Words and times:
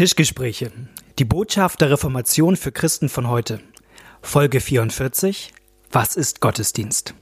Tischgespräche. 0.00 0.72
Die 1.18 1.26
Botschaft 1.26 1.82
der 1.82 1.90
Reformation 1.90 2.56
für 2.56 2.72
Christen 2.72 3.10
von 3.10 3.28
heute. 3.28 3.60
Folge 4.22 4.60
44. 4.62 5.52
Was 5.92 6.16
ist 6.16 6.40
Gottesdienst? 6.40 7.12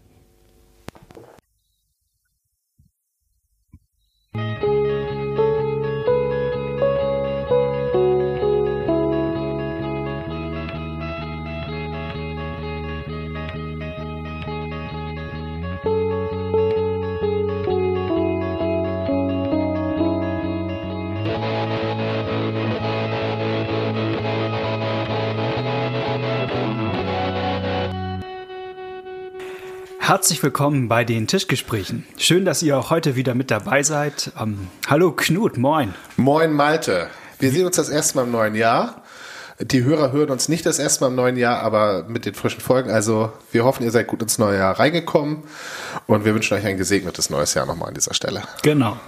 Herzlich 30.19 30.43
willkommen 30.43 30.89
bei 30.89 31.05
den 31.05 31.29
Tischgesprächen. 31.29 32.05
Schön, 32.17 32.45
dass 32.45 32.61
ihr 32.65 32.77
auch 32.77 32.91
heute 32.91 33.15
wieder 33.15 33.37
mit 33.37 33.53
dabei 33.53 33.85
seid. 33.85 34.33
Ähm, 34.37 34.67
hallo 34.89 35.13
Knut, 35.13 35.59
moin. 35.59 35.95
Moin 36.17 36.53
Malte. 36.53 37.07
Wir 37.39 37.53
sehen 37.53 37.67
uns 37.67 37.77
das 37.77 37.89
erste 37.89 38.17
Mal 38.17 38.25
im 38.25 38.33
neuen 38.33 38.57
Jahr. 38.57 39.05
Die 39.61 39.85
Hörer 39.85 40.11
hören 40.11 40.31
uns 40.31 40.49
nicht 40.49 40.67
das 40.67 40.81
erste 40.81 41.05
Mal 41.05 41.11
im 41.11 41.15
neuen 41.15 41.37
Jahr, 41.37 41.61
aber 41.61 42.05
mit 42.09 42.27
den 42.27 42.35
frischen 42.35 42.61
Folgen. 42.61 42.91
Also 42.91 43.33
wir 43.53 43.65
hoffen, 43.65 43.85
ihr 43.85 43.93
seid 43.93 44.09
gut 44.09 44.21
ins 44.21 44.39
neue 44.39 44.59
Jahr 44.59 44.81
reingekommen 44.81 45.45
und 46.09 46.25
wir 46.25 46.35
wünschen 46.35 46.55
euch 46.59 46.67
ein 46.67 46.79
gesegnetes 46.79 47.31
neues 47.31 47.55
Jahr 47.55 47.67
nochmal 47.67 47.91
an 47.91 47.95
dieser 47.95 48.13
Stelle. 48.13 48.43
Genau. 48.65 48.99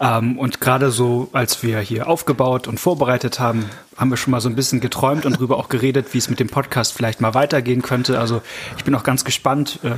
Ähm, 0.00 0.38
und 0.38 0.60
gerade 0.60 0.90
so, 0.90 1.28
als 1.32 1.62
wir 1.62 1.80
hier 1.80 2.08
aufgebaut 2.08 2.68
und 2.68 2.78
vorbereitet 2.78 3.40
haben, 3.40 3.68
haben 3.96 4.10
wir 4.10 4.16
schon 4.16 4.30
mal 4.30 4.40
so 4.40 4.48
ein 4.48 4.56
bisschen 4.56 4.80
geträumt 4.80 5.24
und 5.26 5.36
darüber 5.36 5.56
auch 5.56 5.68
geredet, 5.68 6.08
wie 6.12 6.18
es 6.18 6.28
mit 6.28 6.40
dem 6.40 6.48
Podcast 6.48 6.92
vielleicht 6.92 7.20
mal 7.20 7.34
weitergehen 7.34 7.82
könnte. 7.82 8.18
Also 8.18 8.42
ich 8.76 8.84
bin 8.84 8.94
auch 8.94 9.02
ganz 9.02 9.24
gespannt, 9.24 9.80
äh, 9.82 9.90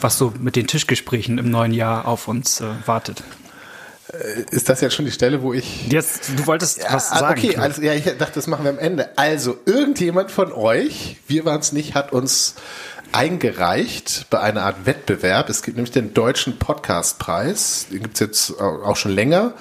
was 0.00 0.18
so 0.18 0.32
mit 0.38 0.56
den 0.56 0.66
Tischgesprächen 0.66 1.38
im 1.38 1.50
neuen 1.50 1.72
Jahr 1.72 2.06
auf 2.06 2.28
uns 2.28 2.60
äh, 2.60 2.66
wartet. 2.86 3.22
Äh, 4.12 4.44
ist 4.50 4.68
das 4.68 4.80
jetzt 4.80 4.94
schon 4.94 5.04
die 5.04 5.10
Stelle, 5.10 5.42
wo 5.42 5.52
ich. 5.52 5.88
Jetzt, 5.88 6.30
du 6.36 6.46
wolltest 6.46 6.78
ja, 6.78 6.92
was 6.92 7.10
sagen. 7.10 7.38
Okay, 7.38 7.56
also, 7.56 7.82
ja, 7.82 7.92
ich 7.92 8.04
dachte, 8.04 8.34
das 8.34 8.46
machen 8.46 8.64
wir 8.64 8.70
am 8.70 8.78
Ende. 8.78 9.16
Also, 9.16 9.58
irgendjemand 9.66 10.30
von 10.30 10.52
euch, 10.52 11.16
wir 11.26 11.44
waren 11.44 11.60
es 11.60 11.72
nicht, 11.72 11.94
hat 11.94 12.12
uns 12.12 12.54
eingereicht 13.12 14.26
bei 14.30 14.40
einer 14.40 14.62
Art 14.62 14.86
Wettbewerb. 14.86 15.48
Es 15.48 15.62
gibt 15.62 15.76
nämlich 15.76 15.92
den 15.92 16.14
Deutschen 16.14 16.58
Podcastpreis. 16.58 17.86
Den 17.90 18.02
gibt 18.02 18.14
es 18.14 18.20
jetzt 18.20 18.60
auch 18.60 18.96
schon 18.96 19.12
länger. 19.12 19.54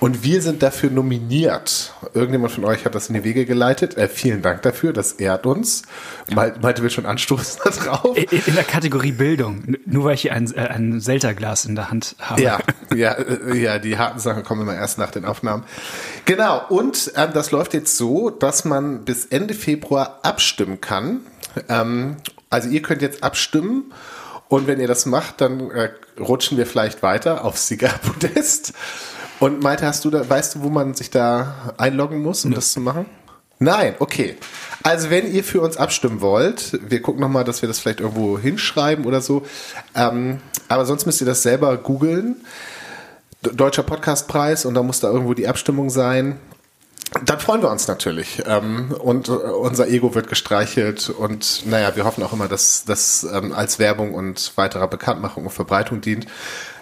Und 0.00 0.24
wir 0.24 0.40
sind 0.40 0.62
dafür 0.62 0.90
nominiert. 0.90 1.92
Irgendjemand 2.14 2.52
von 2.52 2.64
euch 2.64 2.86
hat 2.86 2.94
das 2.94 3.08
in 3.08 3.14
die 3.14 3.22
Wege 3.22 3.44
geleitet. 3.44 3.98
Äh, 3.98 4.08
vielen 4.08 4.40
Dank 4.40 4.62
dafür, 4.62 4.94
das 4.94 5.12
ehrt 5.12 5.44
uns. 5.44 5.82
Malte 6.34 6.82
will 6.82 6.88
schon 6.88 7.04
anstoßen 7.04 7.60
da 7.64 7.70
drauf. 7.70 8.16
In, 8.16 8.54
der 8.54 8.64
Kategorie 8.64 9.12
Bildung, 9.12 9.76
nur 9.84 10.04
weil 10.04 10.14
ich 10.14 10.22
hier 10.22 10.32
ein, 10.32 10.50
äh, 10.54 10.60
ein 10.60 11.00
Selterglas 11.00 11.66
in 11.66 11.74
der 11.74 11.90
Hand 11.90 12.16
habe. 12.18 12.40
Ja, 12.40 12.60
ja, 12.94 13.12
äh, 13.12 13.58
ja, 13.58 13.78
die 13.78 13.98
harten 13.98 14.20
Sachen 14.20 14.42
kommen 14.42 14.62
immer 14.62 14.74
erst 14.74 14.96
nach 14.96 15.10
den 15.10 15.26
Aufnahmen. 15.26 15.64
Genau, 16.24 16.62
und 16.70 17.12
äh, 17.14 17.28
das 17.30 17.50
läuft 17.50 17.74
jetzt 17.74 17.96
so, 17.98 18.30
dass 18.30 18.64
man 18.64 19.04
bis 19.04 19.26
Ende 19.26 19.52
Februar 19.52 20.20
abstimmen 20.22 20.80
kann. 20.80 21.20
Ähm, 21.68 22.16
also 22.50 22.68
ihr 22.68 22.82
könnt 22.82 23.00
jetzt 23.02 23.22
abstimmen 23.22 23.92
und 24.48 24.66
wenn 24.66 24.80
ihr 24.80 24.88
das 24.88 25.06
macht, 25.06 25.40
dann 25.40 25.70
äh, 25.70 25.90
rutschen 26.18 26.58
wir 26.58 26.66
vielleicht 26.66 27.02
weiter 27.02 27.44
aufs 27.44 27.68
Siegerpodest. 27.68 28.72
Und 29.38 29.62
Malte, 29.62 29.86
hast 29.86 30.04
du 30.04 30.10
da, 30.10 30.28
weißt 30.28 30.56
du, 30.56 30.62
wo 30.62 30.68
man 30.68 30.92
sich 30.94 31.08
da 31.10 31.72
einloggen 31.78 32.20
muss, 32.20 32.44
um 32.44 32.50
ja. 32.50 32.56
das 32.56 32.72
zu 32.72 32.80
machen? 32.80 33.06
Nein, 33.60 33.94
okay. 33.98 34.36
Also 34.82 35.10
wenn 35.10 35.32
ihr 35.32 35.44
für 35.44 35.60
uns 35.60 35.76
abstimmen 35.76 36.20
wollt, 36.20 36.78
wir 36.82 37.00
gucken 37.00 37.20
nochmal, 37.20 37.44
dass 37.44 37.62
wir 37.62 37.68
das 37.68 37.78
vielleicht 37.78 38.00
irgendwo 38.00 38.38
hinschreiben 38.38 39.04
oder 39.04 39.20
so. 39.20 39.46
Ähm, 39.94 40.40
aber 40.68 40.84
sonst 40.84 41.06
müsst 41.06 41.20
ihr 41.20 41.26
das 41.26 41.42
selber 41.42 41.76
googeln. 41.76 42.36
Deutscher 43.42 43.82
Podcastpreis 43.82 44.64
und 44.64 44.74
da 44.74 44.82
muss 44.82 45.00
da 45.00 45.08
irgendwo 45.08 45.34
die 45.34 45.46
Abstimmung 45.46 45.90
sein. 45.90 46.38
Dann 47.24 47.40
freuen 47.40 47.60
wir 47.60 47.70
uns 47.70 47.88
natürlich. 47.88 48.42
Ähm, 48.46 48.92
und 48.98 49.28
äh, 49.28 49.32
unser 49.32 49.88
Ego 49.88 50.14
wird 50.14 50.28
gestreichelt. 50.28 51.10
Und 51.10 51.66
naja, 51.66 51.96
wir 51.96 52.04
hoffen 52.04 52.22
auch 52.22 52.32
immer, 52.32 52.46
dass 52.46 52.84
das 52.84 53.24
ähm, 53.24 53.52
als 53.52 53.78
Werbung 53.78 54.14
und 54.14 54.52
weiterer 54.56 54.86
Bekanntmachung 54.86 55.44
und 55.44 55.50
Verbreitung 55.50 56.00
dient. 56.00 56.26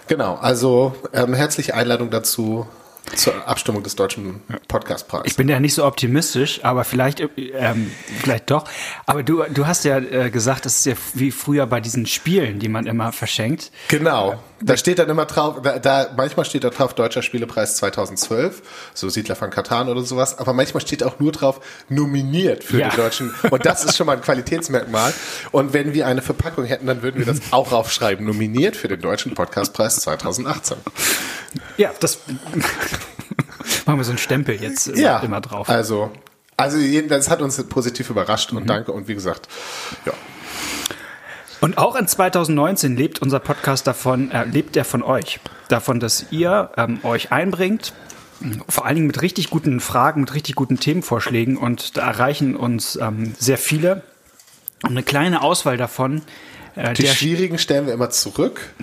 Genau, 0.07 0.35
also 0.35 0.95
ähm, 1.13 1.33
herzliche 1.33 1.73
Einladung 1.75 2.09
dazu 2.09 2.67
zur 3.15 3.47
Abstimmung 3.47 3.83
des 3.83 3.95
deutschen 3.95 4.41
Podcastpreises. 4.67 5.31
Ich 5.31 5.35
bin 5.35 5.49
ja 5.49 5.59
nicht 5.59 5.73
so 5.73 5.85
optimistisch, 5.85 6.59
aber 6.63 6.83
vielleicht, 6.83 7.21
ähm, 7.37 7.91
vielleicht 8.21 8.51
doch. 8.51 8.65
Aber 9.05 9.23
du, 9.23 9.43
du 9.51 9.67
hast 9.67 9.83
ja 9.85 9.97
äh, 9.97 10.29
gesagt, 10.29 10.65
das 10.65 10.79
ist 10.79 10.85
ja 10.85 10.93
wie 11.13 11.31
früher 11.31 11.65
bei 11.65 11.81
diesen 11.81 12.05
Spielen, 12.05 12.59
die 12.59 12.69
man 12.69 12.85
immer 12.85 13.11
verschenkt. 13.11 13.71
Genau. 13.87 14.41
Da 14.61 14.75
steht 14.75 14.99
dann 14.99 15.09
immer 15.09 15.25
drauf, 15.25 15.61
da, 15.63 15.79
da 15.79 16.09
manchmal 16.17 16.45
steht 16.45 16.63
da 16.63 16.69
drauf 16.69 16.93
Deutscher 16.93 17.21
Spielepreis 17.21 17.77
2012, 17.77 18.61
so 18.93 19.07
Siedler 19.07 19.35
von 19.35 19.49
Katan 19.49 19.87
oder 19.87 20.01
sowas, 20.01 20.37
aber 20.37 20.53
manchmal 20.53 20.81
steht 20.81 21.01
auch 21.03 21.19
nur 21.19 21.31
drauf 21.31 21.61
nominiert 21.87 22.63
für 22.63 22.79
ja. 22.79 22.89
den 22.89 22.97
deutschen. 22.97 23.33
Und 23.49 23.65
das 23.65 23.85
ist 23.85 23.95
schon 23.95 24.05
mal 24.05 24.17
ein 24.17 24.21
Qualitätsmerkmal. 24.21 25.13
Und 25.51 25.73
wenn 25.73 25.93
wir 25.93 26.07
eine 26.07 26.21
Verpackung 26.21 26.65
hätten, 26.65 26.87
dann 26.87 27.01
würden 27.01 27.19
wir 27.19 27.25
das 27.25 27.39
auch 27.51 27.71
aufschreiben, 27.71 28.25
nominiert 28.25 28.75
für 28.75 28.89
den 28.89 28.99
deutschen 28.99 29.33
Podcastpreis 29.33 29.97
2018. 30.01 30.77
Ja, 31.77 31.91
das 31.99 32.19
machen 33.85 33.99
wir 33.99 34.03
so 34.03 34.11
einen 34.11 34.17
Stempel 34.17 34.55
jetzt 34.55 34.87
immer, 34.87 34.97
ja, 34.97 35.19
immer 35.19 35.41
drauf. 35.41 35.69
Also, 35.69 36.11
also 36.57 36.77
das 37.07 37.29
hat 37.29 37.41
uns 37.41 37.61
positiv 37.63 38.09
überrascht 38.09 38.51
und 38.51 38.63
mhm. 38.63 38.67
danke. 38.67 38.91
Und 38.91 39.07
wie 39.07 39.15
gesagt, 39.15 39.47
ja. 40.05 40.13
Und 41.61 41.77
auch 41.77 41.95
in 41.95 42.07
2019 42.07 42.95
lebt 42.95 43.21
unser 43.21 43.39
Podcast 43.39 43.85
davon, 43.85 44.31
äh, 44.31 44.45
lebt 44.45 44.77
er 44.77 44.85
von 44.85 45.03
euch. 45.03 45.39
Davon, 45.67 45.99
dass 45.99 46.27
ihr 46.31 46.71
ähm, 46.77 46.99
euch 47.03 47.31
einbringt, 47.31 47.93
vor 48.69 48.85
allen 48.85 48.95
Dingen 48.95 49.07
mit 49.07 49.21
richtig 49.21 49.49
guten 49.49 49.81
Fragen, 49.81 50.21
mit 50.21 50.33
richtig 50.33 50.55
guten 50.55 50.79
Themenvorschlägen 50.79 51.57
und 51.57 51.97
da 51.97 52.07
erreichen 52.07 52.55
uns 52.55 52.95
ähm, 52.95 53.33
sehr 53.37 53.57
viele. 53.57 54.03
Und 54.83 54.91
eine 54.91 55.03
kleine 55.03 55.41
Auswahl 55.41 55.75
davon 55.75 56.21
äh, 56.75 56.93
die 56.93 57.07
schwierigen 57.07 57.57
stellen 57.57 57.87
wir 57.87 57.93
immer 57.93 58.09
zurück. 58.09 58.73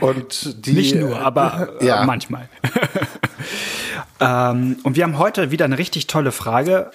Und 0.00 0.66
die, 0.66 0.72
Nicht 0.72 0.94
nur, 0.94 1.20
aber 1.20 1.76
äh, 1.80 1.86
ja. 1.86 2.04
manchmal. 2.04 2.48
ähm, 4.20 4.78
und 4.82 4.96
wir 4.96 5.04
haben 5.04 5.18
heute 5.18 5.50
wieder 5.50 5.64
eine 5.64 5.78
richtig 5.78 6.06
tolle 6.06 6.32
Frage 6.32 6.90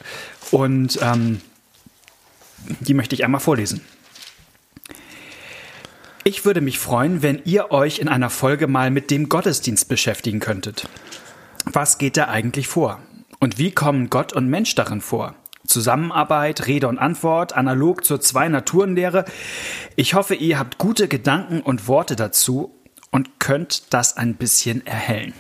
und 0.51 0.99
ähm, 1.01 1.41
die 2.79 2.93
möchte 2.93 3.15
ich 3.15 3.23
einmal 3.23 3.41
vorlesen. 3.41 3.81
Ich 6.23 6.43
würde 6.43 6.61
mich 6.61 6.79
freuen, 6.79 7.21
wenn 7.21 7.41
ihr 7.45 7.71
euch 7.71 7.99
in 7.99 8.07
einer 8.07 8.31
Folge 8.31 8.67
mal 8.67 8.89
mit 8.89 9.11
dem 9.11 9.29
Gottesdienst 9.29 9.87
beschäftigen 9.87 10.39
könntet. 10.39 10.87
Was 11.65 11.97
geht 11.99 12.17
da 12.17 12.29
eigentlich 12.29 12.67
vor? 12.67 12.99
Und 13.39 13.59
wie 13.59 13.71
kommen 13.71 14.09
Gott 14.09 14.33
und 14.33 14.47
Mensch 14.49 14.73
darin 14.73 15.01
vor? 15.01 15.35
Zusammenarbeit, 15.67 16.67
Rede 16.67 16.87
und 16.87 16.97
Antwort, 16.97 17.53
analog 17.53 18.05
zur 18.05 18.21
Zwei-Naturen-Lehre. 18.21 19.25
Ich 19.95 20.13
hoffe, 20.13 20.35
ihr 20.35 20.57
habt 20.57 20.77
gute 20.77 21.07
Gedanken 21.07 21.61
und 21.61 21.87
Worte 21.87 22.15
dazu 22.15 22.75
und 23.11 23.39
könnt 23.39 23.93
das 23.93 24.17
ein 24.17 24.35
bisschen 24.35 24.85
erhellen. 24.85 25.33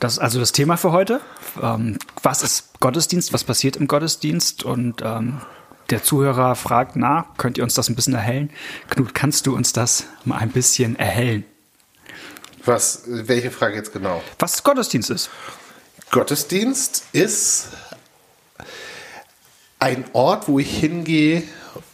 Das 0.00 0.14
ist 0.14 0.18
also 0.18 0.40
das 0.40 0.52
Thema 0.52 0.76
für 0.76 0.92
heute. 0.92 1.20
Ähm, 1.62 1.98
was 2.22 2.42
ist 2.42 2.80
Gottesdienst? 2.80 3.32
Was 3.32 3.44
passiert 3.44 3.76
im 3.76 3.86
Gottesdienst? 3.86 4.64
Und 4.64 5.02
ähm, 5.02 5.40
der 5.90 6.02
Zuhörer 6.02 6.54
fragt, 6.56 6.96
na, 6.96 7.26
könnt 7.36 7.58
ihr 7.58 7.64
uns 7.64 7.74
das 7.74 7.88
ein 7.88 7.94
bisschen 7.94 8.14
erhellen? 8.14 8.50
Knut, 8.90 9.14
kannst 9.14 9.46
du 9.46 9.54
uns 9.54 9.72
das 9.72 10.04
mal 10.24 10.38
ein 10.38 10.50
bisschen 10.50 10.96
erhellen? 10.96 11.44
Was, 12.64 13.02
welche 13.06 13.50
Frage 13.50 13.76
jetzt 13.76 13.92
genau? 13.92 14.22
Was 14.38 14.62
Gottesdienst 14.62 15.10
ist? 15.10 15.30
Gottesdienst 16.10 17.04
ist 17.12 17.68
ein 19.78 20.04
Ort, 20.12 20.48
wo 20.48 20.58
ich 20.58 20.78
hingehe, 20.78 21.42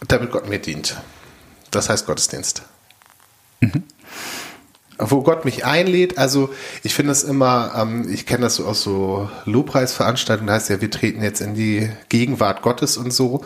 damit 0.07 0.31
Gott 0.31 0.49
mir 0.49 0.61
dient. 0.61 0.97
Das 1.71 1.89
heißt 1.89 2.07
Gottesdienst. 2.07 2.63
Mhm. 3.61 3.85
Wo 5.01 5.23
Gott 5.23 5.45
mich 5.45 5.65
einlädt, 5.65 6.19
also 6.19 6.51
ich 6.83 6.95
finde 6.95 7.13
es 7.13 7.23
immer, 7.23 7.73
ähm, 7.77 8.09
ich 8.11 8.27
kenne 8.27 8.43
das 8.43 8.57
so 8.57 8.67
aus 8.67 8.83
so 8.83 9.31
Lobpreisveranstaltungen, 9.47 10.49
da 10.49 10.55
heißt 10.55 10.69
ja, 10.71 10.81
wir 10.81 10.91
treten 10.91 11.23
jetzt 11.23 11.41
in 11.41 11.55
die 11.55 11.91
Gegenwart 12.09 12.63
Gottes 12.63 12.97
und 12.97 13.13
so. 13.13 13.45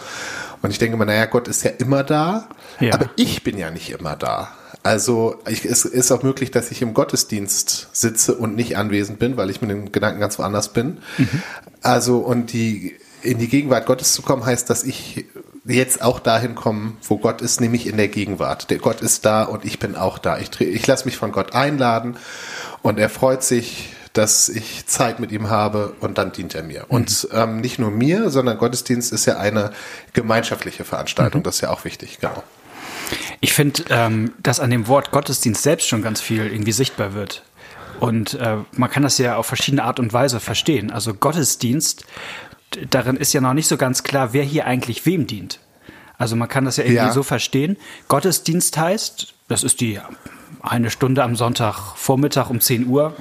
Und 0.62 0.70
ich 0.70 0.78
denke 0.78 0.94
immer, 0.94 1.04
naja, 1.04 1.26
Gott 1.26 1.46
ist 1.48 1.62
ja 1.62 1.70
immer 1.70 2.02
da, 2.02 2.48
ja. 2.80 2.94
aber 2.94 3.10
ich 3.16 3.44
bin 3.44 3.58
ja 3.58 3.70
nicht 3.70 3.90
immer 3.90 4.16
da. 4.16 4.52
Also 4.82 5.36
ich, 5.48 5.64
es 5.64 5.84
ist 5.86 6.12
auch 6.12 6.22
möglich, 6.22 6.50
dass 6.50 6.70
ich 6.70 6.82
im 6.82 6.92
Gottesdienst 6.92 7.88
sitze 7.92 8.34
und 8.34 8.54
nicht 8.54 8.76
anwesend 8.76 9.18
bin, 9.18 9.36
weil 9.36 9.48
ich 9.48 9.62
mit 9.62 9.70
den 9.70 9.92
Gedanken 9.92 10.20
ganz 10.20 10.38
woanders 10.38 10.72
bin. 10.72 10.98
Mhm. 11.16 11.42
Also 11.80 12.18
und 12.18 12.52
die 12.52 12.96
in 13.22 13.38
die 13.38 13.48
Gegenwart 13.48 13.86
Gottes 13.86 14.12
zu 14.12 14.20
kommen, 14.20 14.44
heißt, 14.44 14.68
dass 14.68 14.84
ich 14.84 15.24
jetzt 15.64 16.02
auch 16.02 16.20
dahin 16.20 16.54
komme, 16.54 16.92
wo 17.02 17.18
Gott 17.18 17.40
ist, 17.40 17.60
nämlich 17.60 17.86
in 17.86 17.96
der 17.96 18.08
Gegenwart. 18.08 18.70
Der 18.70 18.78
Gott 18.78 19.00
ist 19.00 19.24
da 19.24 19.44
und 19.44 19.64
ich 19.64 19.78
bin 19.78 19.96
auch 19.96 20.18
da. 20.18 20.38
Ich, 20.38 20.60
ich 20.60 20.86
lasse 20.86 21.06
mich 21.06 21.16
von 21.16 21.32
Gott 21.32 21.54
einladen 21.54 22.16
und 22.82 22.98
er 22.98 23.08
freut 23.08 23.42
sich, 23.42 23.94
dass 24.12 24.48
ich 24.48 24.86
Zeit 24.86 25.18
mit 25.18 25.32
ihm 25.32 25.50
habe 25.50 25.94
und 26.00 26.18
dann 26.18 26.32
dient 26.32 26.54
er 26.54 26.62
mir. 26.62 26.84
Und 26.88 27.28
ähm, 27.32 27.60
nicht 27.60 27.78
nur 27.78 27.90
mir, 27.90 28.30
sondern 28.30 28.58
Gottesdienst 28.58 29.12
ist 29.12 29.26
ja 29.26 29.38
eine 29.38 29.72
gemeinschaftliche 30.12 30.84
Veranstaltung. 30.84 31.42
Das 31.42 31.56
ist 31.56 31.60
ja 31.62 31.70
auch 31.70 31.84
wichtig, 31.84 32.18
genau. 32.20 32.44
Ich 33.40 33.52
finde, 33.52 33.84
ähm, 33.90 34.32
dass 34.42 34.60
an 34.60 34.70
dem 34.70 34.86
Wort 34.86 35.10
Gottesdienst 35.10 35.62
selbst 35.62 35.88
schon 35.88 36.02
ganz 36.02 36.20
viel 36.20 36.46
irgendwie 36.46 36.72
sichtbar 36.72 37.14
wird. 37.14 37.42
Und 38.00 38.34
äh, 38.34 38.58
man 38.72 38.90
kann 38.90 39.02
das 39.02 39.18
ja 39.18 39.36
auf 39.36 39.46
verschiedene 39.46 39.84
Art 39.84 39.98
und 39.98 40.12
Weise 40.12 40.40
verstehen. 40.40 40.90
Also 40.90 41.14
Gottesdienst, 41.14 42.04
darin 42.90 43.16
ist 43.16 43.32
ja 43.32 43.40
noch 43.40 43.54
nicht 43.54 43.68
so 43.68 43.76
ganz 43.76 44.02
klar, 44.02 44.32
wer 44.32 44.42
hier 44.44 44.66
eigentlich 44.66 45.04
wem 45.06 45.26
dient. 45.26 45.60
Also 46.18 46.36
man 46.36 46.48
kann 46.48 46.64
das 46.64 46.76
ja 46.76 46.84
irgendwie 46.84 47.06
Ja. 47.06 47.12
so 47.12 47.22
verstehen. 47.22 47.76
Gottesdienst 48.08 48.76
heißt, 48.78 49.34
das 49.48 49.64
ist 49.64 49.80
die 49.80 49.98
eine 50.62 50.90
Stunde 50.90 51.22
am 51.24 51.36
Sonntagvormittag 51.36 52.50
um 52.50 52.60
10 52.60 52.86
Uhr, 52.86 53.14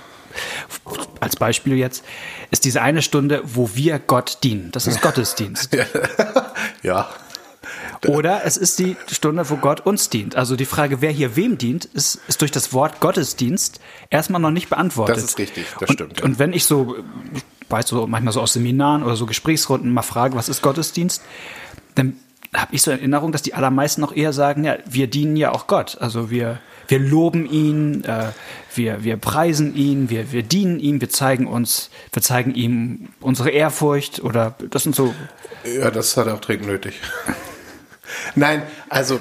als 1.20 1.36
Beispiel 1.36 1.76
jetzt, 1.76 2.04
ist 2.52 2.66
diese 2.66 2.82
eine 2.82 3.02
Stunde, 3.02 3.42
wo 3.46 3.72
wir 3.76 4.00
Gott 4.00 4.40
dienen. 4.44 4.72
Das 4.72 4.88
ist 4.88 5.02
Gottesdienst. 5.02 5.76
Ja. 6.82 7.10
Oder 8.08 8.42
es 8.44 8.58
ist 8.58 8.80
die 8.80 8.98
Stunde, 9.10 9.50
wo 9.50 9.56
Gott 9.56 9.80
uns 9.86 10.10
dient. 10.10 10.36
Also 10.36 10.58
die 10.58 10.66
Frage, 10.66 11.00
wer 11.02 11.12
hier 11.12 11.38
wem 11.38 11.58
dient, 11.58 11.86
ist, 11.86 12.20
ist 12.28 12.42
durch 12.42 12.52
das 12.52 12.74
Wort 12.74 13.00
Gottesdienst 13.00 13.80
erstmal 14.10 14.42
noch 14.42 14.52
nicht 14.52 14.70
beantwortet. 14.70 15.16
Das 15.16 15.24
ist 15.24 15.38
richtig, 15.38 15.66
das 15.80 15.90
und, 15.90 15.94
stimmt, 15.96 16.20
ja. 16.20 16.26
Und 16.26 16.40
wenn 16.40 16.52
ich 16.52 16.66
so, 16.66 16.98
ich 17.64 17.72
weiß 17.72 17.88
so 17.88 18.08
manchmal 18.08 18.34
so 18.34 18.42
aus 18.42 18.54
Seminaren 18.54 19.04
oder 19.04 19.16
so 19.16 19.26
Gesprächsrunden 19.26 19.92
mal 19.92 20.02
frage, 20.02 20.36
was 20.36 20.50
ist 20.50 20.62
Gottesdienst, 20.62 21.22
dann 21.96 22.18
habe 22.54 22.76
ich 22.76 22.82
so 22.82 22.92
in 22.92 23.00
Erinnerung, 23.00 23.32
dass 23.32 23.42
die 23.42 23.54
allermeisten 23.54 24.02
noch 24.02 24.16
eher 24.16 24.34
sagen, 24.34 24.64
ja, 24.64 24.78
wir 24.86 25.08
dienen 25.08 25.36
ja 25.36 25.52
auch 25.52 25.66
Gott. 25.68 25.98
Also 26.00 26.30
wir, 26.30 26.60
wir 26.88 27.00
loben 27.00 27.50
ihn, 27.50 28.04
äh, 28.04 28.28
wir, 28.76 29.04
wir 29.04 29.18
preisen 29.18 29.76
ihn, 29.76 30.10
wir, 30.10 30.32
wir 30.32 30.44
dienen 30.44 30.80
ihm, 30.80 31.02
wir 31.02 31.10
zeigen 31.10 31.48
uns, 31.48 31.90
wir 32.12 32.22
zeigen 32.22 32.54
ihm 32.54 33.10
unsere 33.20 33.50
Ehrfurcht 33.50 34.24
oder 34.24 34.56
das 34.70 34.84
sind 34.84 34.96
so 34.96 35.14
Ja, 35.64 35.90
das 35.90 36.16
hat 36.16 36.28
er 36.28 36.36
auch 36.36 36.42
dringend 36.42 36.68
nötig. 36.68 37.00
Nein, 38.36 38.62
also 38.90 39.20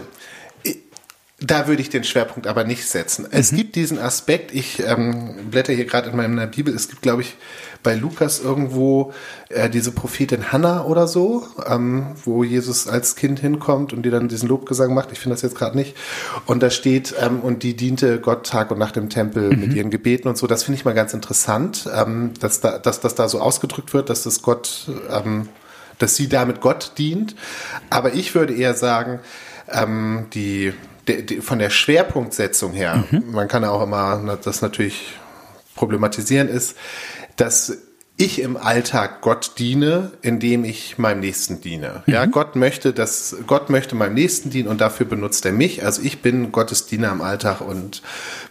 da 1.44 1.67
würde 1.67 1.83
ich 1.83 1.91
den 1.91 2.05
Schwerpunkt 2.05 2.47
aber 2.47 2.65
nicht 2.65 2.87
setzen. 2.87 3.27
Es 3.31 3.50
gibt 3.50 3.75
diesen 3.75 3.99
Aspekt, 3.99 4.55
ich 4.55 4.81
ähm, 4.81 5.50
blätter 5.50 5.73
hier 5.73 5.87
gerade 5.87 6.11
in 6.11 6.17
meiner 6.17 6.47
Bibel, 6.47 6.75
es 6.75 6.89
gibt, 6.89 7.03
glaube 7.03 7.23
ich, 7.23 7.37
bei 7.82 7.94
Lukas 7.94 8.40
irgendwo 8.40 9.12
äh, 9.49 9.69
diese 9.69 9.93
Prophetin 9.93 10.52
Hannah 10.52 10.84
oder 10.84 11.06
so, 11.06 11.46
ähm, 11.67 12.06
wo 12.25 12.44
Jesus 12.44 12.87
als 12.87 13.17
Kind 13.17 13.40
hinkommt 13.40 13.93
und 13.93 14.02
die 14.02 14.11
dann 14.11 14.29
diesen 14.29 14.49
Lobgesang 14.49 14.94
macht. 14.94 15.12
Ich 15.12 15.19
finde 15.19 15.34
das 15.34 15.43
jetzt 15.43 15.56
gerade 15.56 15.76
nicht. 15.76 15.96
Und 16.46 16.62
da 16.62 16.70
steht, 16.70 17.14
ähm, 17.20 17.40
und 17.40 17.62
die 17.62 17.75
diente 17.75 18.20
Gott 18.20 18.46
Tag 18.46 18.70
und 18.70 18.79
Nacht 18.79 18.96
im 18.96 19.08
Tempel 19.08 19.56
mit 19.56 19.75
ihren 19.75 19.90
Gebeten 19.90 20.29
und 20.29 20.38
so. 20.38 20.46
Das 20.46 20.64
finde 20.64 20.79
ich 20.79 20.84
mal 20.84 20.94
ganz 20.94 21.14
interessant, 21.14 21.88
ähm, 21.94 22.32
dass, 22.40 22.61
da, 22.61 22.79
dass 22.79 23.00
das 23.00 23.14
da 23.14 23.29
so 23.29 23.40
ausgedrückt 23.40 23.94
wird, 23.94 24.11
dass 24.11 24.23
das 24.23 24.43
Gott 24.43 24.88
ähm, 25.11 25.49
dass 25.99 26.17
sie 26.17 26.29
damit 26.29 26.61
Gott 26.61 26.93
dient. 26.99 27.37
Aber 27.88 28.14
ich 28.14 28.34
würde 28.34 28.55
eher 28.55 28.75
sagen, 28.75 29.20
ähm, 29.70 30.26
die, 30.34 30.73
die, 31.08 31.25
die, 31.25 31.37
von 31.40 31.58
der 31.58 31.70
Schwerpunktsetzung 31.70 32.73
her, 32.73 33.05
man 33.31 33.49
kann 33.49 33.62
ja 33.62 33.70
auch 33.70 33.82
immer 33.82 34.38
das 34.43 34.62
natürlich 34.62 35.14
problematisieren, 35.75 36.49
ist, 36.49 36.76
dass 37.43 37.77
ich 38.17 38.41
im 38.41 38.56
Alltag 38.56 39.21
Gott 39.21 39.55
diene, 39.59 40.12
indem 40.23 40.65
ich 40.65 40.97
meinem 40.97 41.19
Nächsten 41.19 41.61
diene. 41.61 42.05
Ja, 42.06 42.25
Gott 42.27 42.55
möchte, 42.55 42.93
dass 42.93 43.35
Gott 43.49 43.69
möchte 43.69 43.97
meinem 43.97 44.15
Nächsten 44.15 44.50
dienen 44.50 44.69
und 44.69 44.81
dafür 44.81 45.06
benutzt 45.06 45.44
er 45.44 45.50
mich. 45.50 45.85
Also 45.85 46.03
ich 46.03 46.23
bin 46.23 46.53
Gottes 46.53 46.87
Diener 46.87 47.11
im 47.11 47.21
Alltag 47.21 47.61
und 47.61 48.00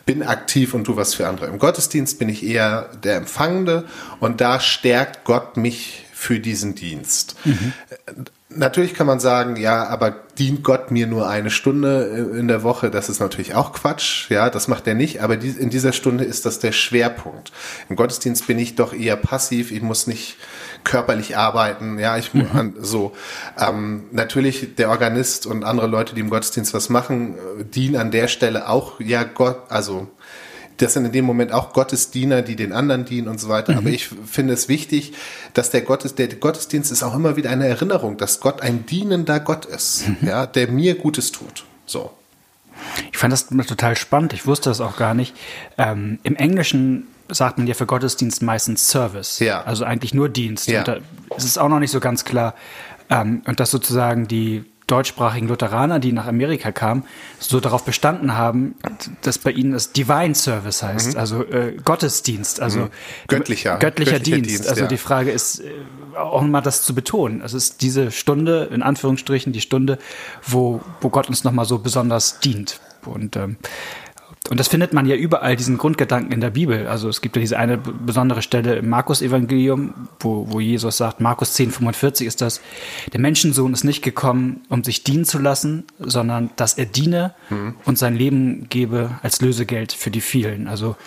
bin 0.05 0.23
aktiv 0.23 0.73
und 0.73 0.83
tu 0.83 0.97
was 0.97 1.13
für 1.13 1.25
andere. 1.25 1.45
Im 1.45 1.57
Gottesdienst 1.57 2.19
bin 2.19 2.27
ich 2.27 2.45
eher 2.45 2.89
der 3.01 3.15
Empfangende 3.15 3.85
und 4.19 4.41
da 4.41 4.59
stärkt 4.59 5.23
Gott 5.23 5.55
mich 5.55 6.05
für 6.11 6.41
diesen 6.41 6.75
Dienst. 6.75 7.37
Natürlich 8.53 8.93
kann 8.93 9.07
man 9.07 9.19
sagen, 9.19 9.55
ja, 9.55 9.87
aber 9.87 10.11
dient 10.37 10.63
Gott 10.63 10.91
mir 10.91 11.07
nur 11.07 11.27
eine 11.29 11.49
Stunde 11.49 12.29
in 12.37 12.47
der 12.47 12.63
Woche? 12.63 12.91
Das 12.91 13.09
ist 13.09 13.19
natürlich 13.19 13.55
auch 13.55 13.73
Quatsch. 13.73 14.29
Ja, 14.29 14.49
das 14.49 14.67
macht 14.67 14.87
er 14.87 14.93
nicht. 14.93 15.21
Aber 15.21 15.35
in 15.35 15.69
dieser 15.69 15.93
Stunde 15.93 16.23
ist 16.23 16.45
das 16.45 16.59
der 16.59 16.71
Schwerpunkt. 16.71 17.51
Im 17.89 17.95
Gottesdienst 17.95 18.47
bin 18.47 18.59
ich 18.59 18.75
doch 18.75 18.93
eher 18.93 19.15
passiv. 19.15 19.71
Ich 19.71 19.81
muss 19.81 20.07
nicht 20.07 20.37
körperlich 20.83 21.37
arbeiten. 21.37 21.99
Ja, 21.99 22.17
ich 22.17 22.33
mu- 22.33 22.45
an, 22.53 22.73
so. 22.79 23.13
Ähm, 23.57 24.05
natürlich 24.11 24.75
der 24.75 24.89
Organist 24.89 25.45
und 25.45 25.63
andere 25.63 25.87
Leute, 25.87 26.15
die 26.15 26.21
im 26.21 26.29
Gottesdienst 26.29 26.73
was 26.73 26.89
machen, 26.89 27.35
äh, 27.59 27.63
dienen 27.63 27.95
an 27.95 28.11
der 28.11 28.27
Stelle 28.27 28.67
auch 28.67 28.99
ja 28.99 29.23
Gott, 29.23 29.59
also 29.69 30.07
das 30.77 30.93
sind 30.93 31.05
in 31.05 31.11
dem 31.11 31.25
Moment 31.25 31.51
auch 31.51 31.73
Gottesdiener, 31.73 32.41
die 32.41 32.55
den 32.55 32.73
anderen 32.73 33.05
dienen 33.05 33.27
und 33.27 33.39
so 33.39 33.49
weiter. 33.49 33.77
Aber 33.77 33.89
ich 33.89 34.09
finde 34.25 34.53
es 34.53 34.67
wichtig, 34.67 35.13
dass 35.53 35.69
der, 35.69 35.81
Gottes, 35.81 36.15
der 36.15 36.27
Gottesdienst 36.27 36.91
ist 36.91 37.03
auch 37.03 37.15
immer 37.15 37.35
wieder 37.35 37.49
eine 37.49 37.67
Erinnerung, 37.67 38.17
dass 38.17 38.39
Gott 38.39 38.61
ein 38.61 38.85
dienender 38.85 39.39
Gott 39.39 39.65
ist, 39.65 40.05
ja, 40.21 40.45
der 40.45 40.67
mir 40.67 40.95
Gutes 40.95 41.31
tut. 41.31 41.65
So. 41.85 42.11
Ich 43.11 43.17
fand 43.17 43.33
das 43.33 43.47
total 43.47 43.95
spannend. 43.95 44.33
Ich 44.33 44.47
wusste 44.47 44.69
das 44.69 44.81
auch 44.81 44.97
gar 44.97 45.13
nicht. 45.13 45.35
Ähm, 45.77 46.19
Im 46.23 46.35
Englischen 46.35 47.07
sagt 47.29 47.57
man 47.57 47.67
ja 47.67 47.73
für 47.73 47.85
Gottesdienst 47.85 48.41
meistens 48.41 48.87
Service. 48.87 49.39
Ja. 49.39 49.63
Also 49.63 49.85
eigentlich 49.85 50.13
nur 50.13 50.29
Dienst. 50.29 50.67
Ja. 50.67 50.79
Und 50.79 50.87
da 50.87 50.97
ist 51.35 51.45
es 51.45 51.57
auch 51.57 51.69
noch 51.69 51.79
nicht 51.79 51.91
so 51.91 51.99
ganz 51.99 52.25
klar. 52.25 52.55
Ähm, 53.09 53.41
und 53.45 53.59
dass 53.59 53.71
sozusagen 53.71 54.27
die 54.27 54.63
deutschsprachigen 54.91 55.47
Lutheraner, 55.47 55.99
die 55.99 56.11
nach 56.11 56.27
Amerika 56.27 56.71
kamen, 56.71 57.03
so 57.39 57.59
darauf 57.59 57.85
bestanden 57.85 58.35
haben, 58.35 58.75
dass 59.21 59.37
bei 59.37 59.51
ihnen 59.51 59.71
das 59.71 59.91
Divine 59.93 60.35
Service 60.35 60.83
heißt, 60.83 61.15
also 61.15 61.43
äh, 61.45 61.77
Gottesdienst, 61.83 62.59
also 62.61 62.79
Mhm. 62.79 62.89
Göttlicher- 63.27 63.77
göttlicher, 63.77 63.77
göttlicher 63.79 64.19
Dienst. 64.19 64.49
Dienst, 64.49 64.69
Also 64.69 64.81
ja. 64.81 64.87
die 64.87 64.97
Frage 64.97 65.31
ist, 65.31 65.59
äh, 65.61 65.71
auch 66.17 66.41
mal 66.41 66.61
das 66.61 66.83
zu 66.83 66.93
betonen. 66.93 67.41
Es 67.41 67.53
ist 67.53 67.81
diese 67.81 68.11
Stunde, 68.11 68.69
in 68.71 68.81
Anführungsstrichen, 68.83 69.53
die 69.53 69.61
Stunde, 69.61 69.97
wo, 70.45 70.81
wo 70.99 71.09
Gott 71.09 71.29
uns 71.29 71.43
nochmal 71.43 71.65
so 71.65 71.79
besonders 71.79 72.39
dient. 72.39 72.79
Und, 73.05 73.35
ähm, 73.35 73.57
und 74.51 74.59
das 74.59 74.67
findet 74.67 74.91
man 74.91 75.05
ja 75.05 75.15
überall, 75.15 75.55
diesen 75.55 75.77
Grundgedanken 75.77 76.33
in 76.33 76.41
der 76.41 76.49
Bibel. 76.49 76.85
Also 76.85 77.07
es 77.07 77.21
gibt 77.21 77.37
ja 77.37 77.39
diese 77.39 77.57
eine 77.57 77.77
besondere 77.77 78.41
Stelle 78.41 78.75
im 78.75 78.89
Markus-Evangelium, 78.89 80.09
wo, 80.19 80.51
wo 80.51 80.59
Jesus 80.59 80.97
sagt, 80.97 81.21
Markus 81.21 81.53
10, 81.53 81.71
45 81.71 82.27
ist 82.27 82.41
das, 82.41 82.59
der 83.13 83.21
Menschensohn 83.21 83.71
ist 83.71 83.85
nicht 83.85 84.01
gekommen, 84.01 84.65
um 84.67 84.83
sich 84.83 85.05
dienen 85.05 85.23
zu 85.23 85.39
lassen, 85.39 85.85
sondern 85.99 86.49
dass 86.57 86.73
er 86.73 86.85
diene 86.85 87.33
und 87.85 87.97
sein 87.97 88.13
Leben 88.13 88.67
gebe 88.67 89.11
als 89.23 89.39
Lösegeld 89.39 89.93
für 89.93 90.11
die 90.11 90.19
vielen. 90.19 90.67
Also 90.67 90.97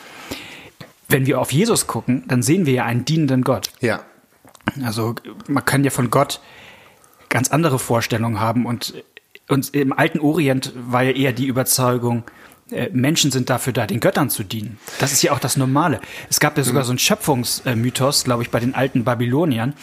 wenn 1.10 1.26
wir 1.26 1.38
auf 1.38 1.52
Jesus 1.52 1.86
gucken, 1.86 2.24
dann 2.26 2.42
sehen 2.42 2.64
wir 2.64 2.72
ja 2.72 2.84
einen 2.86 3.04
dienenden 3.04 3.42
Gott. 3.42 3.68
Ja. 3.82 4.00
Also 4.82 5.16
man 5.48 5.66
kann 5.66 5.84
ja 5.84 5.90
von 5.90 6.08
Gott 6.08 6.40
ganz 7.28 7.50
andere 7.50 7.78
Vorstellungen 7.78 8.40
haben 8.40 8.64
und, 8.64 8.94
und 9.48 9.74
im 9.74 9.92
alten 9.92 10.20
Orient 10.20 10.72
war 10.74 11.02
ja 11.02 11.10
eher 11.10 11.34
die 11.34 11.46
Überzeugung, 11.46 12.24
Menschen 12.92 13.30
sind 13.30 13.50
dafür 13.50 13.72
da, 13.72 13.86
den 13.86 14.00
Göttern 14.00 14.30
zu 14.30 14.42
dienen. 14.42 14.78
Das 14.98 15.12
ist 15.12 15.22
ja 15.22 15.32
auch 15.32 15.38
das 15.38 15.56
Normale. 15.56 16.00
Es 16.30 16.40
gab 16.40 16.56
ja 16.56 16.64
sogar 16.64 16.84
so 16.84 16.92
einen 16.92 16.98
Schöpfungsmythos, 16.98 18.24
glaube 18.24 18.42
ich, 18.42 18.50
bei 18.50 18.58
den 18.58 18.74
alten 18.74 19.04
Babyloniern. 19.04 19.74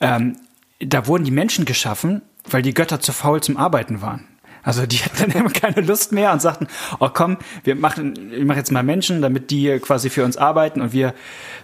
Ähm, 0.00 0.36
da 0.80 1.06
wurden 1.06 1.24
die 1.24 1.30
Menschen 1.30 1.64
geschaffen, 1.64 2.22
weil 2.48 2.62
die 2.62 2.74
Götter 2.74 3.00
zu 3.00 3.12
faul 3.12 3.42
zum 3.42 3.56
Arbeiten 3.56 4.02
waren. 4.02 4.26
Also 4.62 4.86
die 4.86 4.96
hatten 5.04 5.30
dann 5.30 5.30
immer 5.30 5.50
keine 5.50 5.80
Lust 5.80 6.12
mehr 6.12 6.32
und 6.32 6.42
sagten, 6.42 6.68
oh 7.00 7.08
komm, 7.12 7.38
wir 7.64 7.74
machen, 7.74 8.32
ich 8.32 8.44
mache 8.44 8.58
jetzt 8.58 8.70
mal 8.70 8.82
Menschen, 8.82 9.22
damit 9.22 9.50
die 9.50 9.78
quasi 9.78 10.10
für 10.10 10.24
uns 10.24 10.36
arbeiten 10.36 10.80
und 10.80 10.92
wir 10.92 11.14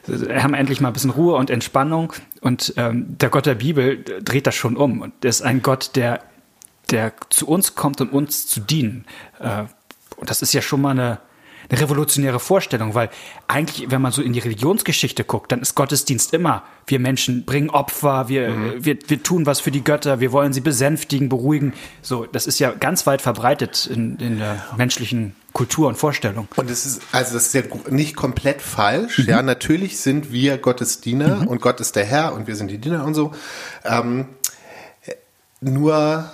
äh, 0.08 0.40
haben 0.40 0.54
endlich 0.54 0.80
mal 0.80 0.88
ein 0.88 0.94
bisschen 0.94 1.10
Ruhe 1.10 1.36
und 1.36 1.50
Entspannung. 1.50 2.12
Und 2.40 2.74
ähm, 2.76 3.18
der 3.18 3.28
Gott 3.28 3.46
der 3.46 3.56
Bibel 3.56 4.02
dreht 4.22 4.46
das 4.46 4.54
schon 4.54 4.76
um. 4.76 5.02
Und 5.02 5.12
der 5.22 5.30
ist 5.30 5.42
ein 5.42 5.62
Gott, 5.62 5.96
der, 5.96 6.20
der 6.90 7.12
zu 7.30 7.46
uns 7.46 7.74
kommt, 7.74 8.00
um 8.00 8.08
uns 8.08 8.46
zu 8.46 8.60
dienen. 8.60 9.04
Äh, 9.38 9.64
und 10.16 10.30
das 10.30 10.42
ist 10.42 10.52
ja 10.52 10.62
schon 10.62 10.80
mal 10.80 10.90
eine, 10.90 11.18
eine 11.70 11.80
revolutionäre 11.80 12.40
Vorstellung, 12.40 12.94
weil 12.94 13.10
eigentlich, 13.48 13.90
wenn 13.90 14.02
man 14.02 14.12
so 14.12 14.22
in 14.22 14.32
die 14.32 14.40
Religionsgeschichte 14.40 15.24
guckt, 15.24 15.52
dann 15.52 15.60
ist 15.60 15.74
Gottesdienst 15.74 16.34
immer, 16.34 16.62
wir 16.86 16.98
Menschen 16.98 17.44
bringen 17.44 17.70
Opfer, 17.70 18.28
wir, 18.28 18.84
wir, 18.84 18.98
wir 19.06 19.22
tun 19.22 19.46
was 19.46 19.60
für 19.60 19.70
die 19.70 19.82
Götter, 19.82 20.20
wir 20.20 20.32
wollen 20.32 20.52
sie 20.52 20.60
besänftigen, 20.60 21.28
beruhigen. 21.28 21.72
So, 22.02 22.26
das 22.26 22.46
ist 22.46 22.58
ja 22.58 22.72
ganz 22.72 23.06
weit 23.06 23.22
verbreitet 23.22 23.86
in, 23.86 24.16
in 24.18 24.38
der 24.38 24.64
menschlichen 24.76 25.34
Kultur 25.52 25.88
und 25.88 25.96
Vorstellung. 25.96 26.48
Und 26.56 26.70
es 26.70 26.84
ist, 26.84 27.02
also 27.12 27.34
das 27.34 27.46
ist 27.46 27.54
ja 27.54 27.62
nicht 27.88 28.16
komplett 28.16 28.60
falsch. 28.60 29.20
Ja, 29.20 29.40
natürlich 29.40 30.00
sind 30.00 30.32
wir 30.32 30.58
Gottes 30.58 31.00
Diener 31.00 31.44
und 31.48 31.60
Gott 31.60 31.80
ist 31.80 31.96
der 31.96 32.04
Herr 32.04 32.34
und 32.34 32.46
wir 32.46 32.56
sind 32.56 32.70
die 32.70 32.78
Diener 32.78 33.04
und 33.04 33.14
so. 33.14 33.32
Ähm, 33.84 34.26
nur 35.60 36.30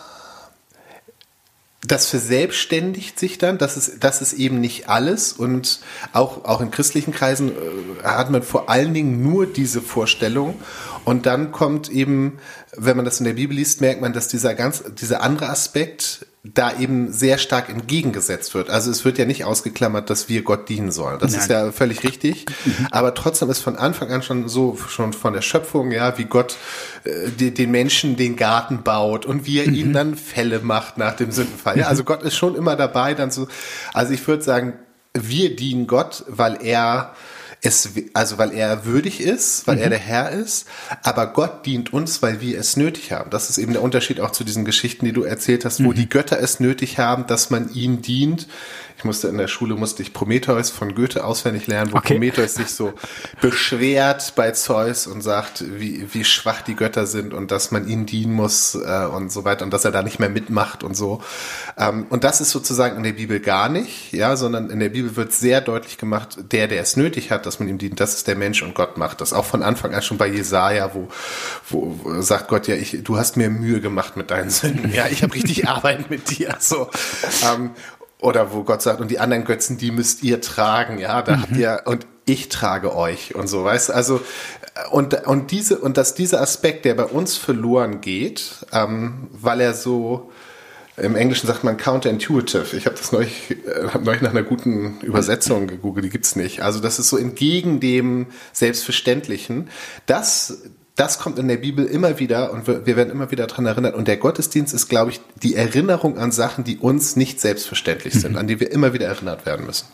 das 1.86 2.08
verselbstständigt 2.08 3.18
sich 3.18 3.38
dann, 3.38 3.56
das 3.56 3.76
ist, 3.76 4.04
das 4.04 4.20
ist 4.20 4.34
eben 4.34 4.60
nicht 4.60 4.88
alles. 4.88 5.32
Und 5.32 5.80
auch, 6.12 6.44
auch 6.44 6.60
in 6.60 6.70
christlichen 6.70 7.12
Kreisen 7.12 7.50
äh, 7.50 8.02
hat 8.04 8.30
man 8.30 8.42
vor 8.42 8.68
allen 8.68 8.92
Dingen 8.92 9.22
nur 9.22 9.46
diese 9.46 9.80
Vorstellung. 9.80 10.60
Und 11.04 11.24
dann 11.24 11.52
kommt 11.52 11.88
eben, 11.88 12.38
wenn 12.76 12.96
man 12.96 13.06
das 13.06 13.18
in 13.20 13.24
der 13.24 13.32
Bibel 13.32 13.56
liest, 13.56 13.80
merkt 13.80 14.02
man, 14.02 14.12
dass 14.12 14.28
dieser 14.28 14.54
ganz, 14.54 14.84
dieser 15.00 15.22
andere 15.22 15.48
Aspekt 15.48 16.26
da 16.42 16.78
eben 16.78 17.12
sehr 17.12 17.36
stark 17.36 17.68
entgegengesetzt 17.68 18.54
wird. 18.54 18.70
Also 18.70 18.90
es 18.90 19.04
wird 19.04 19.18
ja 19.18 19.26
nicht 19.26 19.44
ausgeklammert, 19.44 20.08
dass 20.08 20.30
wir 20.30 20.42
Gott 20.42 20.70
dienen 20.70 20.90
sollen. 20.90 21.18
Das 21.18 21.32
Nein. 21.32 21.40
ist 21.40 21.50
ja 21.50 21.70
völlig 21.70 22.02
richtig. 22.02 22.46
Mhm. 22.64 22.88
Aber 22.90 23.14
trotzdem 23.14 23.50
ist 23.50 23.60
von 23.60 23.76
Anfang 23.76 24.10
an 24.10 24.22
schon 24.22 24.48
so, 24.48 24.76
schon 24.76 25.12
von 25.12 25.34
der 25.34 25.42
Schöpfung, 25.42 25.92
ja, 25.92 26.16
wie 26.16 26.24
Gott 26.24 26.56
äh, 27.04 27.28
die, 27.38 27.52
den 27.52 27.70
Menschen 27.70 28.16
den 28.16 28.36
Garten 28.36 28.82
baut 28.82 29.26
und 29.26 29.44
wie 29.44 29.58
er 29.60 29.68
mhm. 29.68 29.74
ihnen 29.74 29.92
dann 29.92 30.16
Fälle 30.16 30.60
macht 30.60 30.96
nach 30.96 31.14
dem 31.14 31.30
Sündenfall. 31.30 31.78
Ja, 31.78 31.88
also 31.88 32.04
Gott 32.04 32.22
ist 32.22 32.36
schon 32.36 32.54
immer 32.54 32.74
dabei, 32.74 33.12
dann 33.12 33.30
so, 33.30 33.46
also 33.92 34.14
ich 34.14 34.26
würde 34.26 34.42
sagen, 34.42 34.72
wir 35.12 35.54
dienen 35.54 35.86
Gott, 35.86 36.24
weil 36.26 36.58
er 36.62 37.14
es, 37.62 37.90
also 38.14 38.38
weil 38.38 38.52
er 38.52 38.84
würdig 38.84 39.20
ist, 39.20 39.66
weil 39.66 39.76
mhm. 39.76 39.82
er 39.82 39.90
der 39.90 39.98
Herr 39.98 40.30
ist, 40.30 40.66
aber 41.02 41.26
Gott 41.26 41.66
dient 41.66 41.92
uns, 41.92 42.22
weil 42.22 42.40
wir 42.40 42.58
es 42.58 42.76
nötig 42.76 43.12
haben. 43.12 43.30
Das 43.30 43.50
ist 43.50 43.58
eben 43.58 43.72
der 43.72 43.82
Unterschied 43.82 44.20
auch 44.20 44.30
zu 44.30 44.44
diesen 44.44 44.64
Geschichten, 44.64 45.04
die 45.04 45.12
du 45.12 45.22
erzählt 45.22 45.64
hast, 45.64 45.84
wo 45.84 45.90
mhm. 45.90 45.94
die 45.94 46.08
Götter 46.08 46.40
es 46.40 46.60
nötig 46.60 46.98
haben, 46.98 47.26
dass 47.26 47.50
man 47.50 47.72
ihnen 47.72 48.00
dient 48.02 48.46
ich 49.00 49.04
musste 49.04 49.28
in 49.28 49.38
der 49.38 49.48
Schule 49.48 49.76
musste 49.76 50.02
ich 50.02 50.12
Prometheus 50.12 50.68
von 50.68 50.94
Goethe 50.94 51.24
auswendig 51.24 51.66
lernen, 51.66 51.90
wo 51.92 51.96
okay. 51.96 52.14
Prometheus 52.14 52.56
sich 52.56 52.68
so 52.68 52.92
beschwert 53.40 54.34
bei 54.36 54.50
Zeus 54.50 55.06
und 55.06 55.22
sagt, 55.22 55.64
wie, 55.78 56.06
wie 56.12 56.22
schwach 56.22 56.60
die 56.60 56.76
Götter 56.76 57.06
sind 57.06 57.32
und 57.32 57.50
dass 57.50 57.70
man 57.70 57.88
ihnen 57.88 58.04
dienen 58.04 58.34
muss 58.34 58.74
äh, 58.74 59.06
und 59.06 59.32
so 59.32 59.46
weiter 59.46 59.64
und 59.64 59.72
dass 59.72 59.86
er 59.86 59.90
da 59.90 60.02
nicht 60.02 60.20
mehr 60.20 60.28
mitmacht 60.28 60.84
und 60.84 60.94
so. 60.94 61.22
Ähm, 61.78 62.08
und 62.10 62.24
das 62.24 62.42
ist 62.42 62.50
sozusagen 62.50 62.98
in 62.98 63.02
der 63.02 63.14
Bibel 63.14 63.40
gar 63.40 63.70
nicht, 63.70 64.12
ja, 64.12 64.36
sondern 64.36 64.68
in 64.68 64.80
der 64.80 64.90
Bibel 64.90 65.16
wird 65.16 65.32
sehr 65.32 65.62
deutlich 65.62 65.96
gemacht, 65.96 66.36
der, 66.52 66.68
der 66.68 66.82
es 66.82 66.98
nötig 66.98 67.30
hat, 67.30 67.46
dass 67.46 67.58
man 67.58 67.70
ihm 67.70 67.78
dient, 67.78 68.00
das 68.00 68.16
ist 68.16 68.28
der 68.28 68.36
Mensch 68.36 68.62
und 68.62 68.74
Gott 68.74 68.98
macht 68.98 69.22
das. 69.22 69.32
Auch 69.32 69.46
von 69.46 69.62
Anfang 69.62 69.94
an 69.94 70.02
schon 70.02 70.18
bei 70.18 70.28
Jesaja, 70.28 70.90
wo, 70.92 71.08
wo, 71.70 71.98
wo 72.02 72.20
sagt 72.20 72.48
Gott 72.48 72.68
ja, 72.68 72.74
ich, 72.74 72.98
du 73.02 73.16
hast 73.16 73.38
mir 73.38 73.48
Mühe 73.48 73.80
gemacht 73.80 74.18
mit 74.18 74.30
deinen 74.30 74.50
Sünden. 74.50 74.92
Ja, 74.92 75.06
ich 75.06 75.22
habe 75.22 75.32
richtig 75.32 75.66
Arbeit 75.68 76.10
mit 76.10 76.38
dir. 76.38 76.56
So. 76.60 76.90
Ähm, 77.50 77.70
oder 78.20 78.52
wo 78.52 78.64
Gott 78.64 78.82
sagt, 78.82 79.00
und 79.00 79.10
die 79.10 79.18
anderen 79.18 79.44
Götzen, 79.44 79.78
die 79.78 79.90
müsst 79.90 80.22
ihr 80.22 80.40
tragen, 80.40 80.98
ja, 80.98 81.22
da 81.22 81.36
mhm. 81.36 81.42
habt 81.42 81.56
ihr, 81.56 81.82
und 81.86 82.06
ich 82.26 82.48
trage 82.48 82.94
euch 82.94 83.34
und 83.34 83.48
so, 83.48 83.64
weißt 83.64 83.88
du, 83.88 83.92
also, 83.94 84.20
und, 84.90 85.26
und 85.26 85.50
diese, 85.50 85.78
und 85.78 85.96
dass 85.96 86.14
dieser 86.14 86.40
Aspekt, 86.40 86.84
der 86.84 86.94
bei 86.94 87.04
uns 87.04 87.36
verloren 87.36 88.00
geht, 88.00 88.66
ähm, 88.72 89.28
weil 89.32 89.60
er 89.60 89.74
so, 89.74 90.30
im 90.96 91.16
Englischen 91.16 91.46
sagt 91.46 91.64
man 91.64 91.78
counterintuitive. 91.78 92.76
Ich 92.76 92.84
habe 92.84 92.96
das 92.96 93.10
neulich, 93.10 93.50
äh, 93.50 93.88
hab 93.92 94.04
neulich 94.04 94.20
nach 94.20 94.30
einer 94.30 94.42
guten 94.42 95.00
Übersetzung 95.00 95.66
gegoogelt, 95.66 96.04
die 96.04 96.10
gibt's 96.10 96.36
nicht. 96.36 96.60
Also 96.62 96.78
das 96.78 96.98
ist 96.98 97.08
so 97.08 97.16
entgegen 97.16 97.80
dem 97.80 98.26
Selbstverständlichen. 98.52 99.70
Das, 100.06 100.62
das 100.96 101.18
kommt 101.18 101.38
in 101.38 101.48
der 101.48 101.56
Bibel 101.56 101.84
immer 101.86 102.18
wieder 102.18 102.52
und 102.52 102.66
wir, 102.66 102.86
wir 102.86 102.96
werden 102.96 103.10
immer 103.10 103.30
wieder 103.30 103.46
daran 103.46 103.66
erinnert. 103.66 103.94
Und 103.94 104.08
der 104.08 104.16
Gottesdienst 104.16 104.74
ist, 104.74 104.88
glaube 104.88 105.12
ich, 105.12 105.20
die 105.42 105.54
Erinnerung 105.54 106.18
an 106.18 106.32
Sachen, 106.32 106.64
die 106.64 106.78
uns 106.78 107.16
nicht 107.16 107.40
selbstverständlich 107.40 108.14
sind, 108.14 108.32
mhm. 108.32 108.38
an 108.38 108.46
die 108.46 108.60
wir 108.60 108.70
immer 108.70 108.92
wieder 108.92 109.06
erinnert 109.06 109.46
werden 109.46 109.66
müssen. 109.66 109.86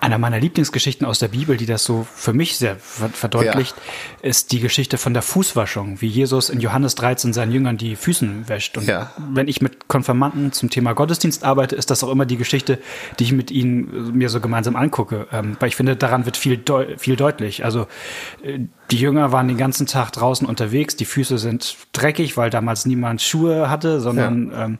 Einer 0.00 0.16
meiner 0.16 0.40
Lieblingsgeschichten 0.40 1.06
aus 1.06 1.18
der 1.18 1.28
Bibel, 1.28 1.58
die 1.58 1.66
das 1.66 1.84
so 1.84 2.06
für 2.14 2.32
mich 2.32 2.56
sehr 2.56 2.76
verdeutlicht, 2.76 3.76
ja. 3.76 4.28
ist 4.28 4.50
die 4.52 4.60
Geschichte 4.60 4.96
von 4.96 5.12
der 5.12 5.20
Fußwaschung, 5.20 6.00
wie 6.00 6.06
Jesus 6.06 6.48
in 6.48 6.60
Johannes 6.60 6.94
13 6.94 7.34
seinen 7.34 7.52
Jüngern 7.52 7.76
die 7.76 7.94
Füßen 7.94 8.48
wäscht. 8.48 8.78
Und 8.78 8.86
ja. 8.86 9.12
wenn 9.30 9.46
ich 9.46 9.60
mit 9.60 9.86
Konfirmanden 9.86 10.52
zum 10.52 10.70
Thema 10.70 10.94
Gottesdienst 10.94 11.44
arbeite, 11.44 11.76
ist 11.76 11.90
das 11.90 12.02
auch 12.02 12.10
immer 12.10 12.24
die 12.24 12.38
Geschichte, 12.38 12.78
die 13.18 13.24
ich 13.24 13.32
mit 13.32 13.50
ihnen 13.50 14.16
mir 14.16 14.30
so 14.30 14.40
gemeinsam 14.40 14.74
angucke, 14.74 15.26
ähm, 15.32 15.58
weil 15.60 15.68
ich 15.68 15.76
finde, 15.76 15.96
daran 15.96 16.24
wird 16.24 16.38
viel, 16.38 16.62
viel 16.96 17.16
deutlich. 17.16 17.62
Also 17.62 17.88
äh, 18.42 18.60
die 18.90 18.96
Jünger 18.96 19.32
waren 19.32 19.48
den 19.48 19.56
ganzen 19.56 19.86
Tag 19.86 20.12
draußen 20.12 20.46
unterwegs, 20.46 20.96
die 20.96 21.04
Füße 21.04 21.38
sind 21.38 21.76
dreckig, 21.92 22.36
weil 22.36 22.50
damals 22.50 22.86
niemand 22.86 23.20
Schuhe 23.20 23.68
hatte, 23.68 24.00
sondern 24.00 24.50
ja, 24.50 24.64
ähm, 24.64 24.78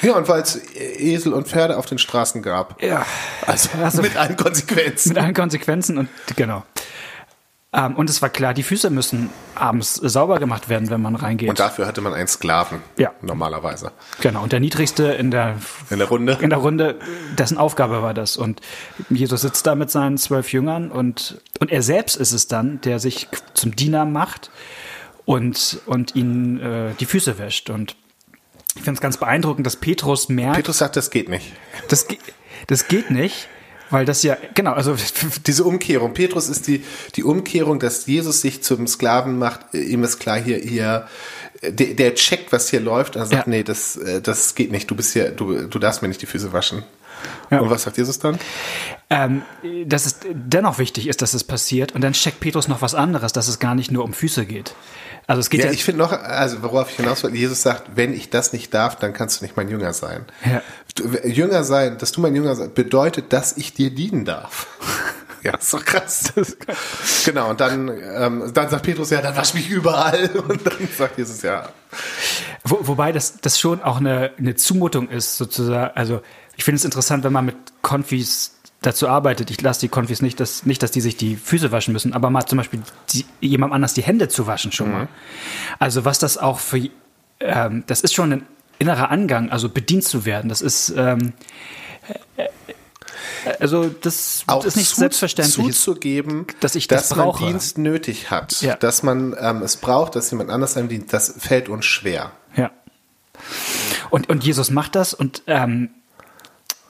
ja 0.00 0.16
und 0.16 0.28
weil 0.28 0.42
es 0.42 0.60
Esel 0.74 1.32
und 1.32 1.48
Pferde 1.48 1.76
auf 1.76 1.86
den 1.86 1.98
Straßen 1.98 2.42
gab. 2.42 2.82
Ja, 2.82 3.04
also, 3.46 3.68
also 3.82 4.02
mit 4.02 4.16
allen 4.16 4.36
Konsequenzen. 4.36 5.10
Mit 5.10 5.18
allen 5.18 5.34
Konsequenzen 5.34 5.98
und 5.98 6.08
genau. 6.36 6.64
Ähm, 7.74 7.96
und 7.96 8.10
es 8.10 8.20
war 8.20 8.28
klar, 8.28 8.52
die 8.52 8.62
Füße 8.62 8.90
müssen 8.90 9.30
abends 9.54 9.94
sauber 9.94 10.38
gemacht 10.38 10.68
werden, 10.68 10.90
wenn 10.90 11.00
man 11.00 11.16
reingeht. 11.16 11.48
Und 11.48 11.58
dafür 11.58 11.86
hatte 11.86 12.02
man 12.02 12.12
einen 12.12 12.28
Sklaven. 12.28 12.82
Ja. 12.98 13.12
Normalerweise. 13.22 13.92
Genau. 14.20 14.42
Und 14.42 14.52
der 14.52 14.60
niedrigste 14.60 15.04
in 15.04 15.30
der, 15.30 15.56
in 15.88 15.98
der 15.98 16.08
Runde. 16.08 16.38
In 16.40 16.50
der 16.50 16.58
Runde, 16.58 16.98
dessen 17.38 17.56
Aufgabe 17.56 18.02
war 18.02 18.12
das. 18.12 18.36
Und 18.36 18.60
Jesus 19.08 19.40
sitzt 19.40 19.66
da 19.66 19.74
mit 19.74 19.90
seinen 19.90 20.18
zwölf 20.18 20.52
Jüngern 20.52 20.90
und, 20.90 21.40
und 21.60 21.72
er 21.72 21.82
selbst 21.82 22.16
ist 22.16 22.32
es 22.32 22.46
dann, 22.46 22.80
der 22.82 22.98
sich 22.98 23.28
zum 23.54 23.74
Diener 23.74 24.04
macht 24.04 24.50
und, 25.24 25.80
und 25.86 26.14
ihnen 26.14 26.60
äh, 26.60 26.94
die 27.00 27.06
Füße 27.06 27.38
wäscht. 27.38 27.70
Und 27.70 27.96
ich 28.74 28.82
finde 28.82 28.98
es 28.98 29.00
ganz 29.00 29.16
beeindruckend, 29.16 29.66
dass 29.66 29.76
Petrus 29.76 30.28
merkt. 30.28 30.56
Petrus 30.56 30.78
sagt, 30.78 30.96
das 30.96 31.10
geht 31.10 31.30
nicht. 31.30 31.52
Das, 31.88 32.06
das 32.66 32.88
geht 32.88 33.10
nicht. 33.10 33.48
Weil 33.92 34.06
das 34.06 34.22
ja, 34.22 34.38
genau, 34.54 34.72
also 34.72 34.96
diese 35.46 35.64
Umkehrung. 35.64 36.14
Petrus 36.14 36.48
ist 36.48 36.66
die, 36.66 36.82
die 37.14 37.22
Umkehrung, 37.22 37.78
dass 37.78 38.06
Jesus 38.06 38.40
sich 38.40 38.62
zum 38.62 38.86
Sklaven 38.86 39.38
macht. 39.38 39.74
Ihm 39.74 40.02
ist 40.02 40.18
klar, 40.18 40.40
hier, 40.40 40.58
hier, 40.58 41.06
der, 41.62 41.94
der 41.94 42.14
checkt, 42.14 42.52
was 42.52 42.70
hier 42.70 42.80
läuft, 42.80 43.16
und 43.16 43.22
er 43.22 43.26
sagt, 43.26 43.46
ja. 43.46 43.50
nee, 43.50 43.62
das, 43.62 43.96
äh, 43.96 44.22
das 44.22 44.54
geht 44.54 44.72
nicht. 44.72 44.90
Du 44.90 44.96
bist 44.96 45.12
hier, 45.12 45.30
du, 45.30 45.66
du 45.66 45.78
darfst 45.78 46.00
mir 46.00 46.08
nicht 46.08 46.22
die 46.22 46.26
Füße 46.26 46.52
waschen. 46.54 46.82
Ja. 47.50 47.60
Und 47.60 47.70
was 47.70 47.82
sagt 47.82 47.98
Jesus 47.98 48.18
dann? 48.18 48.38
Ähm, 49.10 49.42
dass 49.86 50.06
es 50.06 50.16
dennoch 50.32 50.78
wichtig 50.78 51.08
ist, 51.08 51.22
dass 51.22 51.34
es 51.34 51.44
passiert. 51.44 51.92
Und 51.92 52.00
dann 52.02 52.12
checkt 52.12 52.40
Petrus 52.40 52.68
noch 52.68 52.82
was 52.82 52.94
anderes, 52.94 53.32
dass 53.32 53.48
es 53.48 53.58
gar 53.58 53.74
nicht 53.74 53.90
nur 53.90 54.04
um 54.04 54.12
Füße 54.12 54.46
geht. 54.46 54.74
Also 55.26 55.40
es 55.40 55.50
geht 55.50 55.60
ja, 55.60 55.66
ja 55.66 55.72
ich 55.72 55.84
finde 55.84 56.00
noch, 56.00 56.12
also 56.12 56.62
worauf 56.62 56.90
ich 56.90 56.96
hinaus 56.96 57.22
will, 57.22 57.34
Jesus 57.34 57.62
sagt, 57.62 57.92
wenn 57.94 58.12
ich 58.12 58.30
das 58.30 58.52
nicht 58.52 58.74
darf, 58.74 58.96
dann 58.96 59.12
kannst 59.12 59.40
du 59.40 59.44
nicht 59.44 59.56
mein 59.56 59.68
Jünger 59.68 59.92
sein. 59.92 60.24
Ja. 60.44 60.62
Jünger 61.24 61.64
sein, 61.64 61.98
dass 61.98 62.12
du 62.12 62.20
mein 62.20 62.34
Jünger 62.34 62.56
sein, 62.56 62.74
bedeutet, 62.74 63.32
dass 63.32 63.56
ich 63.56 63.72
dir 63.72 63.90
dienen 63.90 64.24
darf. 64.24 64.66
Ja, 65.42 65.56
ist 65.56 65.74
doch 65.74 65.84
krass. 65.84 66.32
genau, 67.24 67.50
und 67.50 67.60
dann, 67.60 67.88
ähm, 67.88 68.52
dann 68.54 68.70
sagt 68.70 68.84
Petrus, 68.84 69.10
ja, 69.10 69.20
dann 69.20 69.36
wasch 69.36 69.54
mich 69.54 69.68
überall. 69.70 70.30
Und 70.48 70.64
dann 70.64 70.88
sagt 70.96 71.18
Jesus, 71.18 71.42
ja. 71.42 71.68
Wo, 72.62 72.78
wobei 72.82 73.10
das, 73.10 73.40
das 73.40 73.58
schon 73.58 73.82
auch 73.82 73.96
eine, 73.96 74.30
eine 74.38 74.54
Zumutung 74.54 75.08
ist, 75.08 75.36
sozusagen. 75.36 75.96
Also, 75.96 76.22
ich 76.56 76.64
finde 76.64 76.76
es 76.76 76.84
interessant, 76.84 77.24
wenn 77.24 77.32
man 77.32 77.44
mit 77.44 77.56
Konfis 77.82 78.56
dazu 78.82 79.08
arbeitet. 79.08 79.50
Ich 79.50 79.60
lasse 79.60 79.80
die 79.80 79.88
Konfis 79.88 80.22
nicht, 80.22 80.40
dass, 80.40 80.66
nicht, 80.66 80.82
dass 80.82 80.90
die 80.90 81.00
sich 81.00 81.16
die 81.16 81.36
Füße 81.36 81.72
waschen 81.72 81.92
müssen, 81.92 82.12
aber 82.12 82.30
mal 82.30 82.46
zum 82.46 82.58
Beispiel 82.58 82.82
die, 83.10 83.24
jemand 83.40 83.72
anders 83.72 83.94
die 83.94 84.02
Hände 84.02 84.28
zu 84.28 84.46
waschen 84.46 84.72
schon 84.72 84.88
mhm. 84.88 84.92
mal. 84.92 85.08
Also 85.78 86.04
was 86.04 86.18
das 86.18 86.36
auch 86.36 86.58
für, 86.58 86.90
ähm, 87.40 87.84
das 87.86 88.00
ist 88.00 88.14
schon 88.14 88.32
ein 88.32 88.46
innerer 88.78 89.10
Angang, 89.10 89.50
also 89.50 89.68
bedient 89.68 90.04
zu 90.04 90.24
werden. 90.24 90.48
Das 90.48 90.60
ist, 90.60 90.92
ähm, 90.96 91.32
äh, 92.36 92.48
also 93.60 93.88
das 93.88 94.42
auch 94.46 94.64
ist 94.64 94.76
nicht 94.76 94.90
zu, 94.90 94.96
selbstverständlich 94.96 95.76
zuzugeben, 95.76 96.46
dass 96.60 96.74
ich 96.74 96.88
das 96.88 97.08
dass 97.08 97.18
brauche. 97.18 97.42
man 97.42 97.52
Dienst 97.52 97.78
nötig 97.78 98.30
hat, 98.30 98.60
ja. 98.62 98.74
dass 98.76 99.02
man 99.02 99.36
ähm, 99.38 99.62
es 99.62 99.76
braucht, 99.76 100.16
dass 100.16 100.30
jemand 100.30 100.50
anders 100.50 100.76
einem 100.76 100.88
dient. 100.88 101.12
Das 101.12 101.34
fällt 101.38 101.68
uns 101.68 101.84
schwer. 101.84 102.32
Ja. 102.56 102.70
Und 104.10 104.28
und 104.28 104.44
Jesus 104.44 104.70
macht 104.70 104.96
das 104.96 105.14
und 105.14 105.42
ähm, 105.46 105.90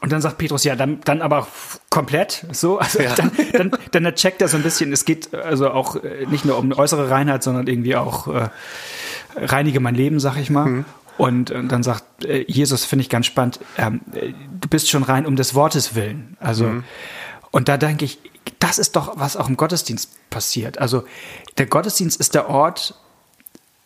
und 0.02 0.10
dann 0.10 0.20
sagt 0.20 0.36
Petrus, 0.36 0.64
ja, 0.64 0.74
dann, 0.74 1.00
dann 1.04 1.22
aber 1.22 1.46
komplett 1.88 2.44
so. 2.50 2.78
Also 2.82 3.00
ja. 3.00 3.14
dann, 3.14 3.30
dann, 3.52 3.70
dann 3.92 4.14
checkt 4.16 4.42
er 4.42 4.48
so 4.48 4.56
ein 4.56 4.64
bisschen, 4.64 4.92
es 4.92 5.04
geht 5.04 5.32
also 5.32 5.70
auch 5.70 5.96
äh, 5.96 6.26
nicht 6.26 6.44
nur 6.44 6.58
um 6.58 6.72
äußere 6.72 7.08
Reinheit, 7.08 7.44
sondern 7.44 7.68
irgendwie 7.68 7.94
auch 7.94 8.26
äh, 8.26 8.48
reinige 9.36 9.78
mein 9.78 9.94
Leben, 9.94 10.18
sag 10.18 10.36
ich 10.38 10.50
mal. 10.50 10.66
Mhm. 10.66 10.84
Und, 11.18 11.52
und, 11.52 11.70
dann 11.70 11.84
sagt 11.84 12.24
äh, 12.24 12.44
Jesus, 12.48 12.84
finde 12.84 13.04
ich 13.04 13.10
ganz 13.10 13.26
spannend, 13.26 13.60
ähm, 13.78 14.00
du 14.10 14.68
bist 14.68 14.90
schon 14.90 15.04
rein 15.04 15.24
um 15.24 15.36
des 15.36 15.54
Wortes 15.54 15.94
willen. 15.94 16.36
Also, 16.40 16.64
mhm. 16.64 16.84
und 17.52 17.68
da 17.68 17.76
denke 17.76 18.04
ich, 18.04 18.18
das 18.58 18.80
ist 18.80 18.96
doch, 18.96 19.12
was 19.16 19.36
auch 19.36 19.48
im 19.48 19.56
Gottesdienst 19.56 20.30
passiert. 20.30 20.78
Also, 20.78 21.04
der 21.58 21.66
Gottesdienst 21.66 22.18
ist 22.18 22.34
der 22.34 22.48
Ort, 22.48 22.96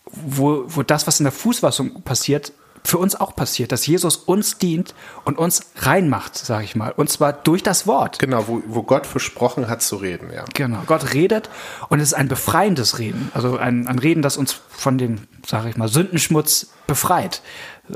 wo, 0.07 0.65
wo 0.67 0.83
das, 0.83 1.07
was 1.07 1.21
in 1.21 1.25
der 1.25 1.33
Fußwassung 1.33 2.03
passiert, 2.03 2.53
für 2.87 2.99
uns 2.99 3.15
auch 3.15 3.35
passiert, 3.35 3.73
dass 3.73 3.87
Jesus 3.87 4.17
uns 4.17 4.59
dient 4.59 4.95
und 5.25 5.39
uns 5.39 5.73
reinmacht, 5.77 6.37
sage 6.37 6.65
ich 6.65 6.77
mal. 6.77 6.93
Und 6.93 7.11
zwar 7.11 7.33
durch 7.33 7.63
das 7.63 7.87
Wort. 7.87 8.19
Genau, 8.19 8.49
wo, 8.49 8.63
wo 8.67 8.83
Gott 8.83 9.07
versprochen 9.07 9.69
hat 9.69 9.83
zu 9.83 9.97
reden, 9.97 10.31
ja. 10.33 10.45
Genau, 10.55 10.83
Gott 10.87 11.15
redet 11.15 11.51
und 11.89 12.01
es 12.01 12.09
ist 12.09 12.15
ein 12.15 12.29
befreiendes 12.29 12.99
Reden. 12.99 13.31
Also 13.35 13.57
ein, 13.57 13.87
ein 13.87 13.99
Reden, 13.99 14.23
das 14.23 14.37
uns 14.37 14.53
von 14.53 14.99
dem, 14.99 15.27
sage 15.47 15.69
ich 15.69 15.77
mal, 15.77 15.89
Sündenschmutz 15.89 16.69
befreit. 16.87 17.43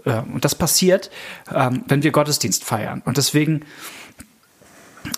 Äh, 0.04 0.22
und 0.32 0.44
das 0.44 0.54
passiert, 0.54 1.10
ähm, 1.54 1.84
wenn 1.86 2.02
wir 2.02 2.10
Gottesdienst 2.10 2.64
feiern. 2.64 3.02
Und 3.04 3.16
deswegen 3.16 3.64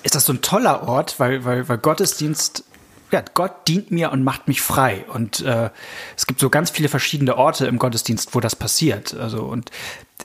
ist 0.02 0.14
das 0.14 0.26
so 0.26 0.32
ein 0.32 0.42
toller 0.42 0.86
Ort, 0.88 1.18
weil, 1.18 1.44
weil, 1.44 1.68
weil 1.68 1.78
Gottesdienst 1.78 2.64
ja, 3.12 3.22
Gott 3.34 3.68
dient 3.68 3.90
mir 3.90 4.10
und 4.12 4.24
macht 4.24 4.48
mich 4.48 4.62
frei. 4.62 5.04
Und 5.12 5.40
äh, 5.40 5.70
es 6.16 6.26
gibt 6.26 6.40
so 6.40 6.50
ganz 6.50 6.70
viele 6.70 6.88
verschiedene 6.88 7.36
Orte 7.36 7.66
im 7.66 7.78
Gottesdienst, 7.78 8.34
wo 8.34 8.40
das 8.40 8.56
passiert. 8.56 9.14
Also 9.14 9.44
und, 9.44 9.70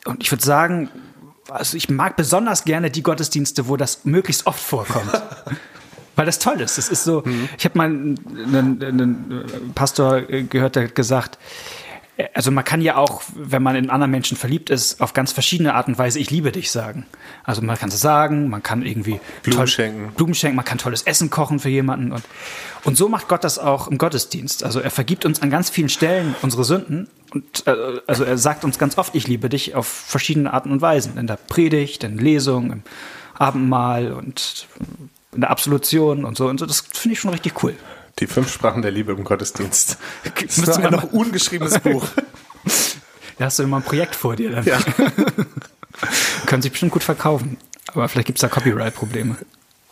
und 0.06 0.24
ich 0.24 0.32
würde 0.32 0.44
sagen, 0.44 0.90
also 1.50 1.78
ich 1.78 1.90
mag 1.90 2.16
besonders 2.16 2.64
gerne 2.64 2.92
die 2.92 3.04
Gottesdienste, 3.04 3.68
wo 3.68 3.78
das 3.78 4.06
möglichst 4.06 4.48
oft 4.48 4.62
vorkommt. 4.62 5.12
Weil 6.16 6.26
das 6.26 6.40
toll 6.40 6.60
ist. 6.62 6.80
Es 6.80 6.90
ist 6.90 7.04
so, 7.04 7.22
mhm. 7.24 7.48
ich 7.60 7.66
habe 7.66 7.78
mal 7.78 7.86
einen, 7.86 8.18
einen, 8.56 8.84
einen, 8.84 9.72
Pastor 9.76 10.22
gehört, 10.22 10.76
der 10.76 10.86
hat 10.86 10.96
gesagt, 10.96 11.38
also 12.34 12.52
man 12.52 12.64
kann 12.64 12.82
ja 12.82 12.98
auch, 12.98 13.22
wenn 13.36 13.62
man 13.62 13.76
in 13.76 13.90
anderen 13.90 14.12
Menschen 14.12 14.38
verliebt 14.38 14.70
ist, 14.70 15.02
auf 15.02 15.14
ganz 15.14 15.32
verschiedene 15.32 15.76
Art 15.76 15.88
und 15.88 15.98
Weise 15.98 16.20
ich 16.20 16.32
liebe 16.32 16.52
dich 16.52 16.72
sagen. 16.72 17.06
Also 17.44 17.62
man 17.62 17.78
kann 17.78 17.90
es 17.90 18.00
sagen, 18.02 18.50
man 18.50 18.64
kann 18.64 18.84
irgendwie 18.84 19.20
Blumen 19.44 19.58
toll, 19.58 19.68
schenken. 19.68 20.12
Blumen 20.16 20.34
schenken, 20.34 20.56
man 20.56 20.66
kann 20.66 20.80
tolles 20.80 21.04
Essen 21.04 21.30
kochen 21.30 21.60
für 21.60 21.70
jemanden 21.70 22.12
und 22.12 22.24
und 22.84 22.96
so 22.96 23.10
macht 23.10 23.28
Gott 23.28 23.44
das 23.44 23.60
auch 23.60 23.88
im 23.88 23.98
Gottesdienst. 23.98 24.64
Also 24.64 24.80
er 24.80 24.92
vergibt 24.92 25.26
uns 25.26 25.42
an 25.42 25.50
ganz 25.50 25.70
vielen 25.70 25.90
Stellen 25.90 26.36
unsere 26.42 26.64
Sünden 26.64 27.08
und 27.34 27.68
äh, 27.68 28.02
also 28.08 28.24
er 28.24 28.38
sagt 28.38 28.64
uns 28.64 28.80
ganz 28.80 28.98
oft 28.98 29.14
ich 29.14 29.28
liebe 29.28 29.50
dich 29.50 29.76
auf 29.76 29.88
verschiedene 29.88 30.52
Arten 30.52 30.72
und 30.72 30.82
Weisen, 30.82 31.18
in 31.18 31.28
der 31.28 31.38
Predigt, 31.38 32.04
in 32.04 32.18
Lesung, 32.18 32.72
im 32.72 32.84
Abendmahl 33.36 34.12
und 34.12 34.68
in 35.34 35.42
der 35.42 35.52
Absolution 35.52 36.26
und 36.26 36.36
so 36.36 36.48
und 36.48 36.60
so. 36.60 36.66
Das 36.66 36.80
finde 36.80 37.14
ich 37.14 37.20
schon 37.20 37.32
richtig 37.32 37.64
cool. 37.64 37.76
Die 38.20 38.28
fünf 38.28 38.52
Sprachen 38.52 38.82
der 38.82 38.92
Liebe 38.92 39.12
im 39.12 39.24
Gottesdienst. 39.24 39.98
Das 40.42 40.58
ist 40.58 40.70
ein 40.70 40.92
noch 40.92 41.12
ungeschriebenes 41.12 41.80
Buch. 41.80 42.06
Da 43.38 43.46
hast 43.46 43.60
du 43.60 43.64
immer 43.64 43.78
ein 43.78 43.84
Projekt 43.84 44.16
vor 44.16 44.36
dir. 44.36 44.52
Dann. 44.52 44.66
Ja. 44.66 44.80
Können 46.46 46.62
sich 46.62 46.72
bestimmt 46.72 46.92
gut 46.92 47.04
verkaufen. 47.04 47.58
Aber 47.88 48.10
vielleicht 48.10 48.28
gibt 48.28 48.40
es 48.40 48.42
da 48.42 48.48
Copyright-Probleme. 48.48 49.38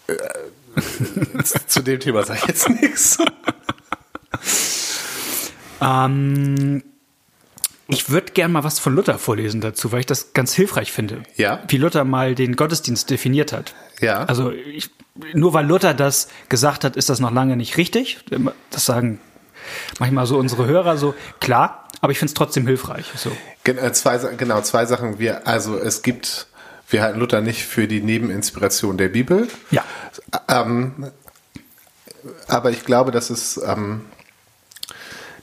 Zu 1.68 1.82
dem 1.82 2.00
Thema 2.00 2.24
sage 2.24 2.40
ich 2.42 2.48
jetzt 2.48 2.70
nichts. 2.70 3.18
Ähm, 5.82 6.84
ich 7.88 8.10
würde 8.10 8.32
gern 8.34 8.52
mal 8.52 8.64
was 8.64 8.80
von 8.80 8.96
Luther 8.96 9.20
vorlesen 9.20 9.62
dazu, 9.62 9.92
weil 9.92 10.00
ich 10.00 10.06
das 10.06 10.34
ganz 10.34 10.54
hilfreich 10.54 10.92
finde. 10.92 11.24
Ja. 11.36 11.62
Wie 11.68 11.78
Luther 11.78 12.04
mal 12.04 12.34
den 12.36 12.56
Gottesdienst 12.56 13.10
definiert 13.10 13.54
hat. 13.54 13.76
Ja. 14.02 14.24
Also 14.26 14.52
ich, 14.52 14.90
nur 15.34 15.54
weil 15.54 15.66
Luther 15.66 15.94
das 15.94 16.28
gesagt 16.50 16.84
hat, 16.84 16.96
ist 16.96 17.10
das 17.10 17.20
noch 17.20 17.32
lange 17.32 17.56
nicht 17.56 17.78
richtig. 17.78 18.20
Das 18.72 18.86
sagen 18.86 19.20
manchmal 20.00 20.26
so 20.26 20.38
unsere 20.38 20.66
Hörer 20.66 20.98
so, 20.98 21.14
klar, 21.40 21.88
aber 22.02 22.12
ich 22.12 22.20
finde 22.20 22.32
es 22.32 22.34
trotzdem 22.34 22.68
hilfreich. 22.68 23.06
So. 23.16 23.32
Gen 23.64 23.78
äh, 23.78 23.92
zwei, 23.94 24.18
genau, 24.36 24.62
zwei 24.62 24.86
Sachen. 24.86 25.20
Wir, 25.20 25.48
also 25.48 25.78
es 25.78 26.02
gibt, 26.02 26.48
wir 26.90 27.02
halten 27.02 27.20
Luther 27.20 27.42
nicht 27.42 27.66
für 27.66 27.88
die 27.88 28.02
Nebeninspiration 28.02 28.98
der 28.98 29.10
Bibel. 29.10 29.48
Ja. 29.72 29.84
Ähm, 30.48 31.12
aber 32.48 32.72
ich 32.72 32.84
glaube, 32.86 33.12
dass 33.12 33.30
es, 33.30 33.58
ähm, 33.58 34.02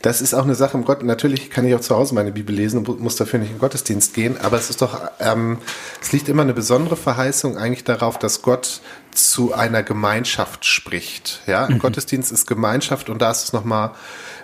das 0.03 0.21
ist 0.21 0.35
auch 0.35 0.43
eine 0.45 0.57
Sache 0.57 0.77
im 0.77 0.85
Gott. 0.85 1.03
Natürlich 1.03 1.49
kann 1.49 1.65
ich 1.65 1.75
auch 1.75 1.81
zu 1.81 1.97
Hause 1.97 2.15
meine 2.15 2.33
Bibel 2.33 2.55
lesen 2.55 2.85
und 2.85 3.01
muss 3.01 3.17
dafür 3.17 3.39
nicht 3.39 3.51
in 3.51 3.57
den 3.57 3.61
Gottesdienst 3.61 4.15
gehen, 4.15 4.37
aber 4.43 4.57
es 4.57 4.69
ist 4.69 4.83
doch, 4.83 5.01
ähm, 5.21 5.59
es 6.01 6.13
liegt 6.13 6.29
immer 6.29 6.43
eine 6.43 6.55
besondere 6.55 6.97
Verheißung 6.97 7.57
eigentlich 7.57 7.85
darauf, 7.85 8.19
dass 8.19 8.43
Gott 8.43 8.81
zu 9.13 9.55
einer 9.55 9.83
Gemeinschaft 9.83 10.65
spricht. 10.65 11.41
Ja, 11.47 11.67
im 11.67 11.79
Gottesdienst 11.79 12.33
ist 12.33 12.47
Gemeinschaft 12.47 13.11
und 13.11 13.23
da 13.23 13.31
ist 13.31 13.45
es 13.45 13.53
nochmal 13.53 13.93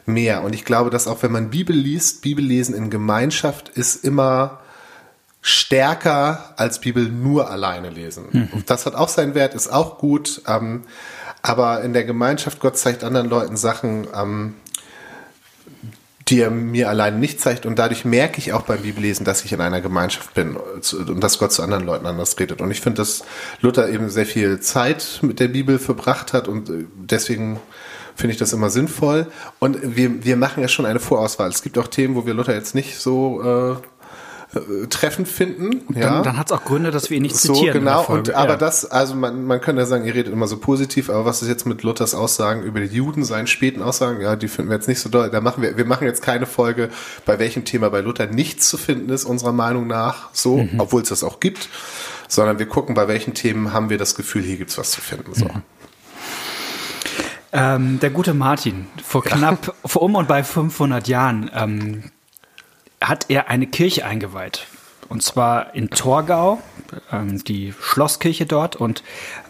mehr. 0.07 0.43
Und 0.43 0.55
ich 0.55 0.65
glaube, 0.65 0.91
dass 0.91 1.09
auch 1.09 1.23
wenn 1.23 1.33
man 1.33 1.51
Bibel 1.51 1.75
liest, 1.75 2.23
Bibellesen 2.23 2.75
in 2.75 2.89
Gemeinschaft 2.89 3.69
ist 3.69 4.05
immer 4.05 4.61
stärker 5.41 6.55
als 6.57 6.81
Bibel 6.81 7.09
nur 7.09 7.51
alleine 7.51 7.91
lesen. 7.91 8.27
Und 8.53 8.71
Das 8.71 8.87
hat 8.87 8.95
auch 8.95 9.09
seinen 9.09 9.35
Wert, 9.35 9.55
ist 9.55 9.73
auch 9.73 9.99
gut. 9.99 10.43
Ähm, 10.47 10.83
aber 11.43 11.83
in 11.83 11.93
der 11.93 12.05
Gemeinschaft, 12.05 12.61
Gott 12.61 12.77
zeigt 12.77 13.05
anderen 13.05 13.29
Leuten 13.29 13.57
Sachen, 13.57 14.07
ähm, 14.15 14.55
die 16.29 16.41
er 16.41 16.51
mir 16.51 16.89
alleine 16.89 17.19
nicht 17.19 17.41
zeigt. 17.41 17.65
Und 17.65 17.79
dadurch 17.79 18.05
merke 18.05 18.39
ich 18.39 18.53
auch 18.53 18.63
beim 18.63 18.83
Bibellesen, 18.83 19.25
dass 19.25 19.45
ich 19.45 19.53
in 19.53 19.61
einer 19.61 19.81
Gemeinschaft 19.81 20.35
bin 20.35 20.57
und 20.57 21.23
dass 21.23 21.39
Gott 21.39 21.53
zu 21.53 21.63
anderen 21.63 21.85
Leuten 21.85 22.07
anders 22.07 22.39
redet. 22.39 22.61
Und 22.61 22.71
ich 22.71 22.81
finde, 22.81 22.99
dass 22.99 23.25
Luther 23.61 23.89
eben 23.89 24.11
sehr 24.11 24.27
viel 24.27 24.61
Zeit 24.61 25.21
mit 25.23 25.41
der 25.41 25.49
Bibel 25.49 25.79
verbracht 25.79 26.33
hat 26.33 26.49
und 26.49 26.69
äh, 26.69 26.85
deswegen 26.97 27.61
finde 28.15 28.33
ich 28.33 28.39
das 28.39 28.53
immer 28.53 28.69
sinnvoll. 28.69 29.29
Und 29.59 29.79
wir, 29.97 30.25
wir 30.25 30.37
machen 30.37 30.61
ja 30.61 30.69
schon 30.69 30.87
eine 30.87 30.99
Vorauswahl. 30.99 31.49
Es 31.49 31.63
gibt 31.63 31.79
auch 31.79 31.87
Themen, 31.87 32.17
wo 32.17 32.27
wir 32.27 32.35
Luther 32.35 32.55
jetzt 32.55 32.75
nicht 32.75 32.99
so 32.99 33.43
äh, 33.43 33.77
äh, 34.55 34.87
treffend 34.87 35.29
finden. 35.29 35.83
Dann, 35.89 36.03
ja. 36.03 36.23
dann 36.23 36.37
hat 36.39 36.51
es 36.51 36.57
auch 36.57 36.65
Gründe, 36.65 36.91
dass 36.91 37.11
wir 37.11 37.17
ihn 37.19 37.23
nicht 37.23 37.37
So, 37.37 37.53
zitieren. 37.55 37.81
genau. 37.81 38.05
Und, 38.07 38.35
aber 38.35 38.53
ja. 38.53 38.57
das, 38.57 38.85
also 38.91 39.15
man, 39.15 39.45
man 39.45 39.61
könnte 39.61 39.83
ja 39.83 39.87
sagen, 39.87 40.05
ihr 40.05 40.15
redet 40.15 40.33
immer 40.33 40.47
so 40.47 40.57
positiv, 40.59 41.11
aber 41.11 41.25
was 41.25 41.43
ist 41.43 41.49
jetzt 41.49 41.67
mit 41.67 41.83
Luthers 41.83 42.15
Aussagen 42.15 42.63
über 42.63 42.81
die 42.81 42.87
Juden, 42.87 43.25
seinen 43.25 43.47
späten 43.47 43.83
Aussagen? 43.83 44.21
Ja, 44.21 44.37
die 44.37 44.49
finden 44.49 44.71
wir 44.71 44.77
jetzt 44.77 44.89
nicht 44.89 45.01
so 45.01 45.09
doll. 45.09 45.31
Da 45.31 45.41
machen 45.41 45.63
wir, 45.63 45.77
wir 45.77 45.85
machen 45.85 46.07
jetzt 46.07 46.23
keine 46.23 46.47
Folge, 46.47 46.89
bei 47.27 47.39
welchem 47.39 47.65
Thema 47.65 47.91
bei 47.91 48.01
Luther 48.01 48.27
nichts 48.27 48.69
zu 48.69 48.79
finden 48.79 49.11
ist, 49.11 49.25
unserer 49.25 49.53
Meinung 49.53 49.87
nach, 49.87 50.31
so, 50.33 50.59
Mhm. 50.59 50.79
obwohl 50.81 51.03
es 51.03 51.09
das 51.11 51.23
auch 51.25 51.41
gibt, 51.41 51.69
sondern 52.29 52.59
wir 52.59 52.67
gucken, 52.67 52.95
bei 52.95 53.09
welchen 53.09 53.35
Themen 53.35 53.73
haben 53.73 53.91
wir 53.91 53.99
das 53.99 54.15
Gefühl, 54.15 54.43
hier 54.43 54.57
gibt's 54.57 54.79
was 54.79 54.91
zu 54.91 55.01
finden, 55.01 55.35
so. 55.35 55.45
Mhm. 55.47 55.63
Ähm, 57.51 57.99
der 58.01 58.11
gute 58.11 58.35
Martin, 58.35 58.87
vor 59.03 59.25
knapp, 59.25 59.75
vor 59.85 60.03
um 60.03 60.15
und 60.17 60.29
bei 60.29 60.45
500 60.45 61.09
Jahren, 61.09 61.51
ähm, 61.55 62.03
hat 63.01 63.27
er 63.29 63.49
eine 63.49 63.67
Kirche 63.67 64.05
eingeweiht. 64.05 64.67
Und 65.09 65.23
zwar 65.23 65.75
in 65.75 65.89
Torgau, 65.89 66.61
ähm, 67.11 67.43
die 67.45 67.73
Schlosskirche 67.81 68.45
dort 68.45 68.77
und 68.77 69.03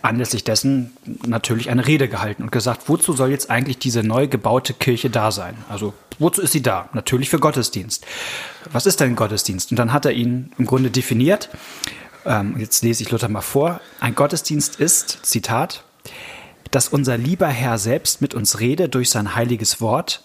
anlässlich 0.02 0.44
dessen 0.44 0.96
natürlich 1.26 1.68
eine 1.68 1.86
Rede 1.86 2.08
gehalten 2.08 2.44
und 2.44 2.52
gesagt, 2.52 2.82
wozu 2.88 3.12
soll 3.12 3.30
jetzt 3.30 3.50
eigentlich 3.50 3.78
diese 3.78 4.04
neu 4.04 4.28
gebaute 4.28 4.72
Kirche 4.72 5.10
da 5.10 5.32
sein? 5.32 5.56
Also, 5.68 5.94
wozu 6.20 6.42
ist 6.42 6.52
sie 6.52 6.62
da? 6.62 6.88
Natürlich 6.92 7.28
für 7.28 7.40
Gottesdienst. 7.40 8.06
Was 8.70 8.86
ist 8.86 9.00
denn 9.00 9.16
Gottesdienst? 9.16 9.72
Und 9.72 9.78
dann 9.78 9.92
hat 9.92 10.04
er 10.04 10.12
ihn 10.12 10.52
im 10.58 10.66
Grunde 10.66 10.90
definiert. 10.90 11.48
Ähm, 12.24 12.54
jetzt 12.58 12.82
lese 12.84 13.02
ich 13.02 13.10
Luther 13.10 13.28
mal 13.28 13.40
vor. 13.40 13.80
Ein 13.98 14.14
Gottesdienst 14.14 14.78
ist, 14.78 15.26
Zitat, 15.26 15.82
dass 16.70 16.88
unser 16.88 17.16
lieber 17.16 17.48
Herr 17.48 17.78
selbst 17.78 18.20
mit 18.20 18.34
uns 18.34 18.60
rede 18.60 18.88
durch 18.88 19.10
sein 19.10 19.34
heiliges 19.34 19.80
Wort 19.80 20.22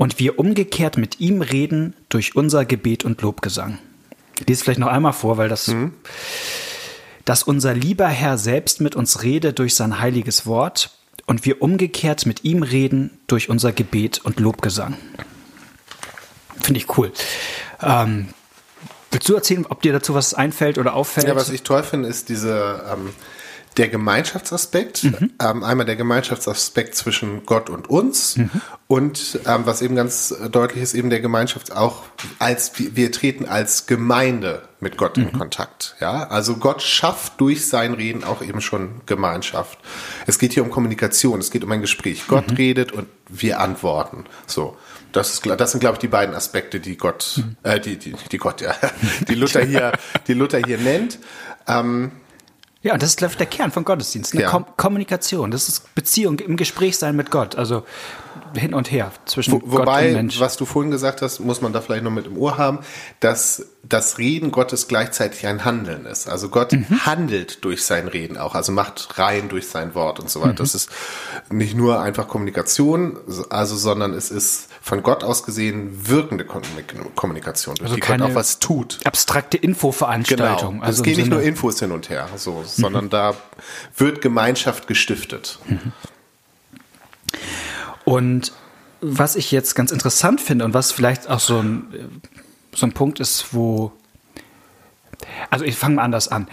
und 0.00 0.18
wir 0.18 0.38
umgekehrt 0.38 0.96
mit 0.96 1.20
ihm 1.20 1.42
reden 1.42 1.94
durch 2.08 2.34
unser 2.34 2.64
Gebet 2.64 3.04
und 3.04 3.20
Lobgesang. 3.20 3.76
Ich 4.40 4.48
lese 4.48 4.64
vielleicht 4.64 4.80
noch 4.80 4.88
einmal 4.88 5.12
vor, 5.12 5.36
weil 5.36 5.50
das, 5.50 5.70
dass 7.26 7.42
unser 7.42 7.74
lieber 7.74 8.08
Herr 8.08 8.38
selbst 8.38 8.80
mit 8.80 8.96
uns 8.96 9.22
rede 9.22 9.52
durch 9.52 9.74
sein 9.74 10.00
heiliges 10.00 10.46
Wort 10.46 10.90
und 11.26 11.44
wir 11.44 11.60
umgekehrt 11.60 12.24
mit 12.24 12.44
ihm 12.44 12.62
reden 12.62 13.10
durch 13.26 13.50
unser 13.50 13.72
Gebet 13.72 14.24
und 14.24 14.40
Lobgesang. 14.40 14.96
Finde 16.62 16.80
ich 16.80 16.96
cool. 16.96 17.12
Ähm, 17.82 18.28
willst 19.10 19.28
du 19.28 19.34
erzählen, 19.34 19.66
ob 19.66 19.82
dir 19.82 19.92
dazu 19.92 20.14
was 20.14 20.32
einfällt 20.32 20.78
oder 20.78 20.94
auffällt? 20.94 21.28
Ja, 21.28 21.36
was 21.36 21.50
ich 21.50 21.62
toll 21.62 21.82
finde, 21.82 22.08
ist 22.08 22.30
diese 22.30 22.86
ähm, 22.90 23.10
der 23.76 23.88
Gemeinschaftsaspekt. 23.88 25.04
Mhm. 25.04 25.30
Ähm, 25.40 25.62
einmal 25.64 25.86
der 25.86 25.96
Gemeinschaftsaspekt 25.96 26.94
zwischen 26.94 27.44
Gott 27.46 27.70
und 27.70 27.88
uns 27.88 28.36
Mhm. 28.36 28.50
und 28.88 29.40
ähm, 29.46 29.62
was 29.64 29.80
eben 29.82 29.94
ganz 29.96 30.34
deutlich 30.50 30.82
ist, 30.82 30.94
eben 30.94 31.10
der 31.10 31.20
Gemeinschaft 31.20 31.72
auch 31.76 32.02
als 32.38 32.72
wir, 32.76 33.12
treten 33.12 33.46
als 33.46 33.86
Gemeinde 33.86 34.62
mit 34.80 34.96
Gott 34.96 35.16
Mhm. 35.16 35.24
in 35.28 35.32
Kontakt. 35.38 35.94
Ja, 36.00 36.24
also 36.28 36.56
Gott 36.56 36.82
schafft 36.82 37.40
durch 37.40 37.66
sein 37.68 37.94
Reden 37.94 38.24
auch 38.24 38.42
eben 38.42 38.60
schon 38.60 39.00
Gemeinschaft. 39.06 39.78
Es 40.26 40.38
geht 40.38 40.52
hier 40.52 40.62
um 40.62 40.70
Kommunikation, 40.70 41.38
es 41.40 41.50
geht 41.50 41.64
um 41.64 41.70
ein 41.72 41.80
Gespräch. 41.80 42.24
Gott 42.26 42.50
Mhm. 42.50 42.56
redet 42.56 42.92
und 42.92 43.06
wir 43.28 43.60
antworten. 43.60 44.24
So. 44.46 44.76
Das, 45.12 45.32
ist, 45.34 45.44
das 45.44 45.72
sind, 45.72 45.80
glaube 45.80 45.94
ich, 45.96 45.98
die 45.98 46.06
beiden 46.08 46.36
Aspekte, 46.36 46.78
die 46.78 46.96
Gott, 46.96 47.34
Mhm. 47.38 47.56
äh, 47.64 47.80
die, 47.80 47.96
die, 47.96 48.14
die 48.30 48.38
Gott, 48.38 48.60
ja, 48.60 48.74
die 49.28 49.34
Luther 49.34 49.64
hier, 49.64 49.92
die 50.28 50.34
Luther 50.34 50.58
hier 50.64 50.78
nennt. 50.78 51.18
Ähm, 51.66 52.12
Ja, 52.82 52.94
und 52.94 53.02
das 53.02 53.10
ist, 53.10 53.16
glaube 53.18 53.32
ich, 53.32 53.36
der 53.36 53.46
Kern 53.46 53.70
von 53.72 53.84
Gottesdienst. 53.84 54.32
Eine 54.32 54.42
Ja. 54.44 54.50
Kom 54.50 54.64
Kommunikation. 54.78 55.50
Das 55.50 55.68
ist 55.68 55.94
Beziehung, 55.94 56.38
im 56.38 56.56
Gespräch 56.56 56.96
sein 56.96 57.14
mit 57.14 57.30
Gott. 57.30 57.56
Also 57.56 57.84
hin 58.54 58.72
und 58.74 58.90
her 58.90 59.12
zwischen 59.26 59.52
Wo, 59.52 59.58
Gott 59.58 59.68
und 59.72 59.78
wobei, 59.80 60.12
Mensch. 60.12 60.40
was 60.40 60.56
du 60.56 60.64
vorhin 60.64 60.90
gesagt 60.90 61.20
hast, 61.22 61.40
muss 61.40 61.60
man 61.60 61.72
da 61.74 61.80
vielleicht 61.82 62.02
noch 62.04 62.10
mit 62.10 62.26
im 62.26 62.36
Ohr 62.38 62.56
haben, 62.58 62.78
dass 63.20 63.66
das 63.82 64.16
Reden 64.18 64.50
Gottes 64.50 64.88
gleichzeitig 64.88 65.46
ein 65.46 65.64
Handeln 65.64 66.06
ist. 66.06 66.26
Also 66.28 66.48
Gott 66.48 66.72
Mhm. 66.72 67.04
handelt 67.06 67.64
durch 67.64 67.84
sein 67.84 68.08
Reden 68.08 68.38
auch, 68.38 68.54
also 68.54 68.72
macht 68.72 69.18
rein 69.18 69.48
durch 69.50 69.68
sein 69.68 69.94
Wort 69.94 70.18
und 70.18 70.30
so 70.30 70.40
weiter. 70.40 70.52
Mhm. 70.52 70.56
Das 70.56 70.74
ist 70.74 70.88
nicht 71.50 71.76
nur 71.76 72.00
einfach 72.00 72.28
Kommunikation, 72.28 73.18
also 73.50 73.76
sondern 73.76 74.14
es 74.14 74.30
ist 74.30 74.69
von 74.80 75.02
Gott 75.02 75.24
aus 75.24 75.42
gesehen 75.42 76.08
wirkende 76.08 76.44
Kommunik- 76.44 76.94
Kommunikation, 77.14 77.74
durch 77.76 77.90
Also 77.90 77.94
die 77.96 78.00
Gott 78.00 78.22
auch 78.22 78.34
was 78.34 78.58
tut. 78.58 78.98
Abstrakte 79.04 79.56
Infoveranstaltung. 79.56 80.74
Genau. 80.74 80.84
Also 80.84 81.02
es 81.02 81.04
gehen 81.04 81.16
nicht 81.18 81.30
nur 81.30 81.42
Infos 81.42 81.78
hin 81.80 81.92
und 81.92 82.08
her, 82.08 82.28
so, 82.36 82.62
sondern 82.64 83.10
da 83.10 83.34
wird 83.96 84.22
Gemeinschaft 84.22 84.86
gestiftet. 84.86 85.58
Und 88.04 88.52
was 89.00 89.36
ich 89.36 89.50
jetzt 89.50 89.74
ganz 89.74 89.92
interessant 89.92 90.40
finde 90.40 90.64
und 90.64 90.74
was 90.74 90.92
vielleicht 90.92 91.28
auch 91.28 91.40
so 91.40 91.58
ein, 91.58 92.20
so 92.74 92.86
ein 92.86 92.92
Punkt 92.92 93.20
ist, 93.20 93.52
wo. 93.52 93.92
Also 95.50 95.64
ich 95.64 95.76
fange 95.76 95.96
mal 95.96 96.02
anders 96.02 96.28
an. 96.28 96.48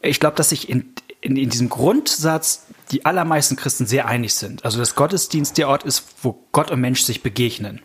Ich 0.00 0.20
glaube, 0.20 0.36
dass 0.36 0.48
sich 0.50 0.68
in, 0.68 0.94
in, 1.22 1.36
in 1.36 1.48
diesem 1.48 1.68
Grundsatz 1.70 2.66
die 2.90 3.06
allermeisten 3.06 3.56
Christen 3.56 3.86
sehr 3.86 4.06
einig 4.06 4.34
sind. 4.34 4.64
Also 4.66 4.78
dass 4.78 4.94
Gottesdienst 4.94 5.56
der 5.56 5.68
Ort 5.68 5.84
ist, 5.84 6.04
wo 6.22 6.44
Gott 6.52 6.70
und 6.70 6.80
Mensch 6.80 7.02
sich 7.02 7.22
begegnen. 7.22 7.80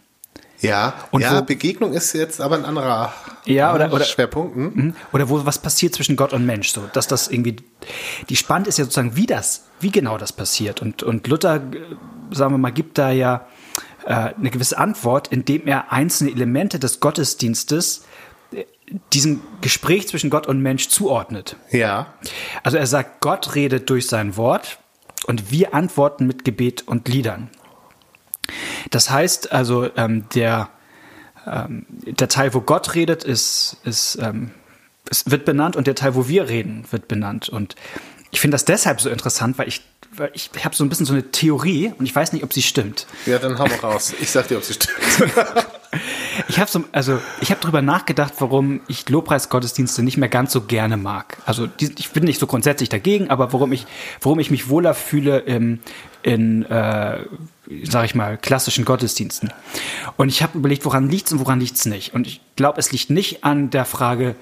Ja, 0.59 0.95
Und 1.11 1.21
ja 1.21 1.37
wo- 1.37 1.43
Begegnung 1.43 1.93
ist 1.93 2.13
jetzt 2.13 2.41
aber 2.41 2.55
ein 2.55 2.65
anderer 2.65 3.13
Ja, 3.45 3.73
oder- 3.75 3.89
äh, 3.89 3.91
oder- 3.93 4.03
Schwerpunkt. 4.05 4.55
hm? 4.55 4.95
Oder 5.13 5.29
wo 5.29 5.45
was 5.45 5.59
passiert 5.59 5.93
zwischen 5.93 6.15
Gott 6.15 6.33
und 6.33 6.45
Mensch, 6.47 6.71
so 6.73 6.81
dass 6.93 7.07
das 7.07 7.27
irgendwie 7.27 7.57
die 8.27 8.35
spannend 8.35 8.67
ist 8.67 8.77
ja 8.79 8.83
sozusagen, 8.85 9.15
wie 9.15 9.27
das, 9.27 9.65
wie 9.79 9.91
genau 9.91 10.17
das 10.17 10.33
passiert. 10.33 10.81
Und 10.81 11.03
und 11.03 11.27
Luther, 11.27 11.57
äh, 11.57 11.59
sagen 12.35 12.53
wir 12.55 12.57
mal, 12.57 12.71
gibt 12.71 12.97
da 12.97 13.11
ja 13.11 13.45
äh, 14.07 14.33
eine 14.35 14.49
gewisse 14.49 14.77
Antwort, 14.79 15.27
indem 15.27 15.67
er 15.67 15.91
einzelne 15.91 16.31
Elemente 16.31 16.79
des 16.79 16.99
Gottesdienstes 17.01 18.03
diesem 19.13 19.41
Gespräch 19.61 20.07
zwischen 20.07 20.29
Gott 20.29 20.47
und 20.47 20.61
Mensch 20.61 20.87
zuordnet. 20.89 21.57
Ja. 21.71 22.13
Also 22.63 22.77
er 22.77 22.87
sagt, 22.87 23.21
Gott 23.21 23.55
redet 23.55 23.89
durch 23.89 24.07
sein 24.07 24.37
Wort 24.37 24.79
und 25.25 25.51
wir 25.51 25.73
antworten 25.73 26.25
mit 26.25 26.45
Gebet 26.45 26.87
und 26.87 27.07
Liedern. 27.07 27.49
Das 28.91 29.09
heißt 29.09 29.51
also, 29.51 29.89
ähm, 29.97 30.29
der, 30.33 30.69
ähm, 31.45 31.85
der 31.89 32.29
Teil, 32.29 32.53
wo 32.53 32.61
Gott 32.61 32.95
redet, 32.95 33.23
ist, 33.25 33.77
ist, 33.83 34.17
ähm, 34.21 34.51
es 35.09 35.29
wird 35.29 35.43
benannt 35.43 35.75
und 35.75 35.87
der 35.87 35.95
Teil, 35.95 36.15
wo 36.15 36.27
wir 36.27 36.47
reden, 36.47 36.85
wird 36.89 37.09
benannt. 37.09 37.49
Und 37.49 37.75
ich 38.31 38.39
finde 38.39 38.55
das 38.55 38.63
deshalb 38.63 39.01
so 39.01 39.09
interessant, 39.09 39.57
weil 39.57 39.67
ich, 39.67 39.81
weil 40.13 40.31
ich, 40.33 40.49
habe 40.63 40.75
so 40.75 40.85
ein 40.85 40.89
bisschen 40.89 41.05
so 41.05 41.13
eine 41.13 41.31
Theorie 41.31 41.93
und 41.97 42.05
ich 42.05 42.15
weiß 42.15 42.31
nicht, 42.31 42.43
ob 42.43 42.53
sie 42.53 42.61
stimmt. 42.61 43.05
Ja, 43.25 43.39
dann 43.39 43.59
hau 43.59 43.65
mal 43.65 43.79
raus. 43.79 44.13
Ich 44.21 44.31
sag 44.31 44.47
dir, 44.47 44.57
ob 44.57 44.63
sie 44.63 44.73
stimmt. 44.73 45.33
Ich 46.57 46.61
habe 46.61 46.71
so, 46.71 46.83
also 46.91 47.19
ich 47.39 47.51
habe 47.51 47.61
darüber 47.61 47.83
nachgedacht, 47.83 48.33
warum 48.39 48.81
ich 48.87 49.07
Lobpreisgottesdienste 49.07 50.01
nicht 50.01 50.17
mehr 50.17 50.27
ganz 50.27 50.51
so 50.51 50.61
gerne 50.61 50.97
mag. 50.97 51.37
Also 51.45 51.67
die, 51.67 51.91
ich 51.99 52.09
bin 52.09 52.23
nicht 52.23 52.39
so 52.39 52.47
grundsätzlich 52.47 52.89
dagegen, 52.89 53.29
aber 53.29 53.53
warum 53.53 53.71
ich, 53.73 53.85
warum 54.21 54.39
ich 54.39 54.49
mich 54.49 54.67
wohler 54.67 54.95
fühle 54.95 55.37
im, 55.37 55.77
in, 56.23 56.65
äh, 56.65 57.19
sag 57.83 58.05
ich 58.05 58.15
mal, 58.15 58.39
klassischen 58.39 58.85
Gottesdiensten. 58.85 59.53
Und 60.15 60.29
ich 60.29 60.41
habe 60.41 60.57
überlegt, 60.57 60.83
woran 60.83 61.09
liegt's 61.09 61.31
und 61.31 61.39
woran 61.41 61.59
liegt's 61.59 61.85
nicht. 61.85 62.15
Und 62.15 62.25
ich 62.25 62.41
glaube, 62.55 62.79
es 62.79 62.91
liegt 62.91 63.11
nicht 63.11 63.43
an 63.43 63.69
der 63.69 63.85
Frage, 63.85 64.35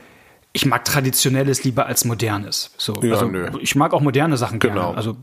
ich 0.54 0.66
mag 0.66 0.86
traditionelles 0.86 1.66
lieber 1.66 1.86
als 1.86 2.06
modernes. 2.06 2.72
So, 2.78 2.94
Ja, 3.04 3.16
also 3.16 3.26
nö. 3.26 3.50
ich 3.60 3.76
mag 3.76 3.92
auch 3.92 4.00
moderne 4.00 4.38
Sachen 4.38 4.60
Genau. 4.60 4.74
gerne. 4.94 4.98
Also 4.98 5.18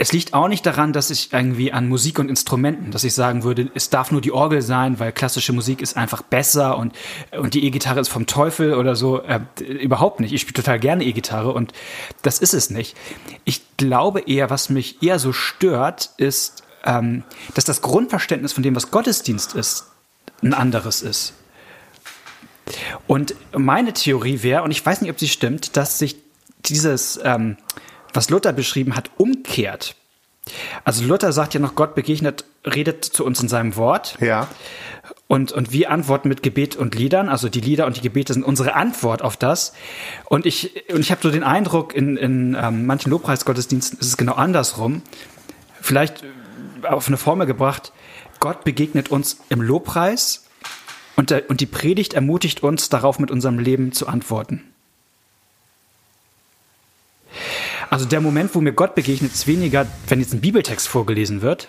es 0.00 0.12
liegt 0.12 0.32
auch 0.32 0.48
nicht 0.48 0.64
daran, 0.64 0.94
dass 0.94 1.10
ich 1.10 1.30
irgendwie 1.30 1.74
an 1.74 1.86
Musik 1.86 2.18
und 2.18 2.30
Instrumenten, 2.30 2.90
dass 2.90 3.04
ich 3.04 3.12
sagen 3.14 3.42
würde, 3.42 3.70
es 3.74 3.90
darf 3.90 4.10
nur 4.10 4.22
die 4.22 4.32
Orgel 4.32 4.62
sein, 4.62 4.98
weil 4.98 5.12
klassische 5.12 5.52
Musik 5.52 5.82
ist 5.82 5.94
einfach 5.94 6.22
besser 6.22 6.78
und, 6.78 6.94
und 7.36 7.52
die 7.52 7.66
E-Gitarre 7.66 8.00
ist 8.00 8.08
vom 8.08 8.24
Teufel 8.24 8.72
oder 8.72 8.96
so. 8.96 9.20
Äh, 9.20 9.40
überhaupt 9.60 10.20
nicht. 10.20 10.32
Ich 10.32 10.40
spiele 10.40 10.54
total 10.54 10.80
gerne 10.80 11.04
E-Gitarre 11.04 11.52
und 11.52 11.74
das 12.22 12.38
ist 12.38 12.54
es 12.54 12.70
nicht. 12.70 12.96
Ich 13.44 13.60
glaube 13.76 14.20
eher, 14.20 14.48
was 14.48 14.70
mich 14.70 15.02
eher 15.02 15.18
so 15.18 15.34
stört, 15.34 16.12
ist, 16.16 16.62
ähm, 16.86 17.22
dass 17.52 17.66
das 17.66 17.82
Grundverständnis 17.82 18.54
von 18.54 18.62
dem, 18.62 18.74
was 18.74 18.90
Gottesdienst 18.90 19.54
ist, 19.54 19.84
ein 20.42 20.54
anderes 20.54 21.02
ist. 21.02 21.34
Und 23.06 23.34
meine 23.52 23.92
Theorie 23.92 24.42
wäre, 24.42 24.62
und 24.62 24.70
ich 24.70 24.84
weiß 24.84 25.02
nicht, 25.02 25.10
ob 25.10 25.20
sie 25.20 25.28
stimmt, 25.28 25.76
dass 25.76 25.98
sich 25.98 26.16
dieses, 26.64 27.20
ähm, 27.22 27.58
was 28.12 28.30
Luther 28.30 28.52
beschrieben 28.52 28.96
hat, 28.96 29.10
umkehrt. 29.16 29.94
Also 30.84 31.04
Luther 31.04 31.32
sagt 31.32 31.54
ja 31.54 31.60
noch, 31.60 31.74
Gott 31.74 31.94
begegnet, 31.94 32.44
redet 32.66 33.04
zu 33.04 33.24
uns 33.24 33.40
in 33.40 33.48
seinem 33.48 33.76
Wort. 33.76 34.16
Ja. 34.20 34.48
Und, 35.28 35.52
und 35.52 35.72
wir 35.72 35.90
antworten 35.90 36.28
mit 36.28 36.42
Gebet 36.42 36.76
und 36.76 36.94
Liedern. 36.94 37.28
Also 37.28 37.48
die 37.48 37.60
Lieder 37.60 37.86
und 37.86 37.96
die 37.96 38.00
Gebete 38.00 38.32
sind 38.32 38.42
unsere 38.42 38.74
Antwort 38.74 39.22
auf 39.22 39.36
das. 39.36 39.72
Und 40.24 40.46
ich, 40.46 40.90
und 40.92 41.00
ich 41.00 41.10
habe 41.10 41.20
so 41.22 41.30
den 41.30 41.44
Eindruck, 41.44 41.94
in, 41.94 42.16
in 42.16 42.56
ähm, 42.60 42.86
manchen 42.86 43.10
Lobpreisgottesdiensten 43.10 44.00
ist 44.00 44.06
es 44.06 44.16
genau 44.16 44.34
andersrum. 44.34 45.02
Vielleicht 45.80 46.24
äh, 46.24 46.86
auf 46.86 47.06
eine 47.06 47.16
Formel 47.16 47.46
gebracht, 47.46 47.92
Gott 48.40 48.64
begegnet 48.64 49.10
uns 49.10 49.38
im 49.50 49.60
Lobpreis 49.60 50.46
und, 51.14 51.30
der, 51.30 51.48
und 51.50 51.60
die 51.60 51.66
Predigt 51.66 52.14
ermutigt 52.14 52.62
uns 52.62 52.88
darauf, 52.88 53.18
mit 53.18 53.30
unserem 53.30 53.58
Leben 53.58 53.92
zu 53.92 54.08
antworten. 54.08 54.69
Also 57.90 58.04
der 58.06 58.20
Moment, 58.20 58.54
wo 58.54 58.60
mir 58.60 58.72
Gott 58.72 58.94
begegnet, 58.94 59.32
ist 59.32 59.46
weniger, 59.48 59.86
wenn 60.08 60.20
jetzt 60.20 60.32
ein 60.32 60.40
Bibeltext 60.40 60.86
vorgelesen 60.88 61.42
wird, 61.42 61.68